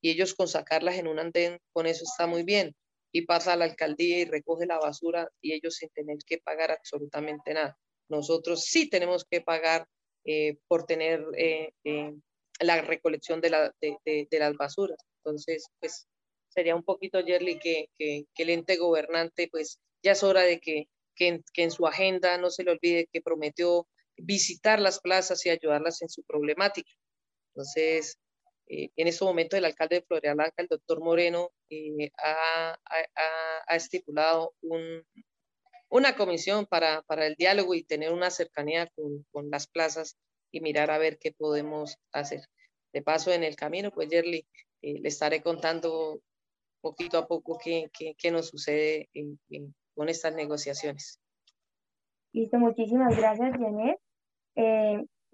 y 0.00 0.10
ellos 0.10 0.34
con 0.34 0.46
sacarlas 0.46 0.96
en 0.96 1.08
un 1.08 1.18
andén, 1.18 1.58
con 1.72 1.86
eso 1.86 2.04
está 2.04 2.26
muy 2.26 2.42
bien. 2.42 2.74
Y 3.12 3.22
pasa 3.22 3.52
a 3.52 3.56
la 3.56 3.64
alcaldía 3.64 4.20
y 4.20 4.24
recoge 4.24 4.66
la 4.66 4.78
basura 4.78 5.28
y 5.40 5.54
ellos 5.54 5.76
sin 5.76 5.88
tener 5.90 6.18
que 6.26 6.38
pagar 6.38 6.70
absolutamente 6.70 7.54
nada. 7.54 7.78
Nosotros 8.08 8.64
sí 8.64 8.88
tenemos 8.88 9.24
que 9.24 9.40
pagar 9.40 9.86
por 10.68 10.84
tener 10.86 11.24
la 12.60 12.80
recolección 12.82 13.40
de, 13.40 13.50
la, 13.50 13.72
de, 13.80 13.96
de, 14.04 14.38
las 14.38 14.54
basuras. 14.54 14.98
Entonces, 15.18 15.66
pues 15.78 16.08
sería 16.48 16.74
un 16.74 16.82
poquito, 16.82 17.20
Yerly, 17.20 17.58
que, 17.58 17.90
que, 17.98 18.24
que, 18.34 18.42
el 18.42 18.50
ente 18.50 18.76
gobernante, 18.76 19.48
pues 19.50 19.78
ya 20.02 20.12
es 20.12 20.22
hora 20.22 20.42
de 20.42 20.58
que, 20.60 20.88
que, 21.14 21.42
que 21.52 21.62
en 21.62 21.70
su 21.70 21.86
agenda 21.86 22.38
no 22.38 22.50
se 22.50 22.64
le 22.64 22.72
olvide 22.72 23.08
que 23.12 23.20
prometió 23.20 23.86
visitar 24.16 24.80
las 24.80 25.00
plazas 25.00 25.44
y 25.44 25.50
ayudarlas 25.50 26.02
en 26.02 26.08
su 26.08 26.22
problemática. 26.22 26.90
Entonces, 27.54 28.18
eh, 28.68 28.90
en 28.96 29.06
este 29.06 29.24
momento 29.24 29.56
el 29.56 29.64
alcalde 29.64 29.96
de 29.96 30.06
Florida 30.06 30.34
Blanca, 30.34 30.54
el 30.58 30.66
doctor 30.66 31.00
Moreno, 31.00 31.50
eh, 31.70 32.10
ha, 32.18 32.72
ha, 32.72 33.62
ha, 33.66 33.76
estipulado 33.76 34.54
un, 34.60 35.04
una 35.88 36.16
comisión 36.16 36.66
para, 36.66 37.02
para, 37.02 37.26
el 37.26 37.36
diálogo 37.36 37.74
y 37.74 37.84
tener 37.84 38.12
una 38.12 38.30
cercanía 38.30 38.88
con, 38.88 39.24
con 39.30 39.50
las 39.50 39.68
plazas 39.68 40.16
y 40.50 40.60
mirar 40.60 40.90
a 40.90 40.98
ver 40.98 41.18
qué 41.18 41.32
podemos 41.32 41.96
hacer. 42.12 42.40
De 42.92 43.02
paso, 43.02 43.32
en 43.32 43.44
el 43.44 43.56
camino, 43.56 43.90
pues, 43.92 44.08
Yerly, 44.08 44.46
eh, 44.82 45.00
le 45.00 45.08
estaré 45.08 45.42
contando 45.42 46.20
poquito 46.80 47.18
a 47.18 47.26
poco 47.26 47.58
qué, 47.62 47.88
qué, 47.96 48.14
qué 48.18 48.30
nos 48.30 48.48
sucede 48.48 49.08
en, 49.12 49.38
en, 49.50 49.74
con 49.94 50.08
estas 50.08 50.34
negociaciones. 50.34 51.20
Listo, 52.32 52.58
muchísimas 52.58 53.16
gracias, 53.16 53.52
Janet. 53.52 53.98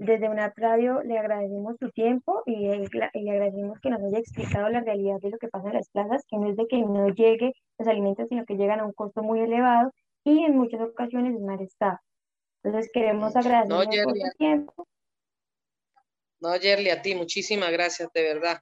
Eh, 0.03 0.07
desde 0.07 0.29
una 0.29 0.53
radio 0.57 1.03
le 1.03 1.19
agradecemos 1.19 1.77
su 1.79 1.91
tiempo 1.91 2.43
y, 2.47 2.67
y, 2.67 2.87
le 2.89 3.31
agradecemos 3.31 3.79
que 3.81 3.91
nos 3.91 4.03
haya 4.03 4.19
explicado 4.19 4.69
la 4.69 4.81
realidad 4.81 5.19
de 5.21 5.31
lo 5.31 5.39
que 5.39 5.49
pasa 5.49 5.69
en 5.69 5.75
las 5.75 5.89
plazas, 5.91 6.25
que 6.29 6.37
no 6.37 6.51
es 6.51 6.57
de 6.57 6.67
que 6.67 6.79
no 6.79 7.09
llegue 7.09 7.53
los 7.79 7.89
alimentos, 7.89 8.29
sino 8.29 8.45
que 8.45 8.57
llegan 8.57 8.81
a 8.81 8.85
un 8.85 8.93
costo 8.93 9.23
muy 9.23 9.41
elevado 9.41 9.93
y 10.25 10.45
en 10.45 10.57
muchas 10.57 10.81
ocasiones 10.81 11.35
en 11.35 11.45
mal 11.45 11.61
estado. 11.61 11.99
Entonces 12.63 12.91
queremos 12.93 13.35
agradecerle 13.35 14.03
no, 14.03 14.05
por 14.05 14.17
su 14.17 14.37
tiempo 14.39 14.87
no, 16.43 16.57
Yerly, 16.57 16.91
a 16.91 17.01
ti, 17.01 17.15
muchísimas 17.15 17.71
gracias, 17.71 18.13
de 18.13 18.23
verdad. 18.25 18.59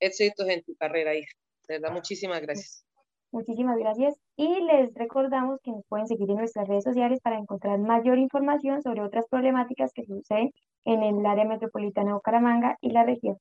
Éxitos 0.00 0.48
en 0.48 0.64
tu 0.64 0.74
carrera, 0.74 1.14
hija. 1.14 1.32
De 1.68 1.78
verdad, 1.78 1.92
muchísimas 1.92 2.42
gracias. 2.42 2.84
Muchísimas 3.30 3.78
gracias. 3.78 4.16
Y 4.36 4.60
les 4.62 4.92
recordamos 4.94 5.60
que 5.62 5.70
nos 5.70 5.84
pueden 5.86 6.08
seguir 6.08 6.28
en 6.30 6.38
nuestras 6.38 6.66
redes 6.66 6.82
sociales 6.82 7.20
para 7.22 7.38
encontrar 7.38 7.78
mayor 7.78 8.18
información 8.18 8.82
sobre 8.82 9.02
otras 9.02 9.26
problemáticas 9.28 9.92
que 9.92 10.04
suceden 10.04 10.50
en 10.84 11.02
el 11.02 11.24
área 11.26 11.44
metropolitana 11.44 12.08
de 12.08 12.14
Bucaramanga 12.14 12.78
y 12.80 12.90
la 12.90 13.04
región. 13.04 13.38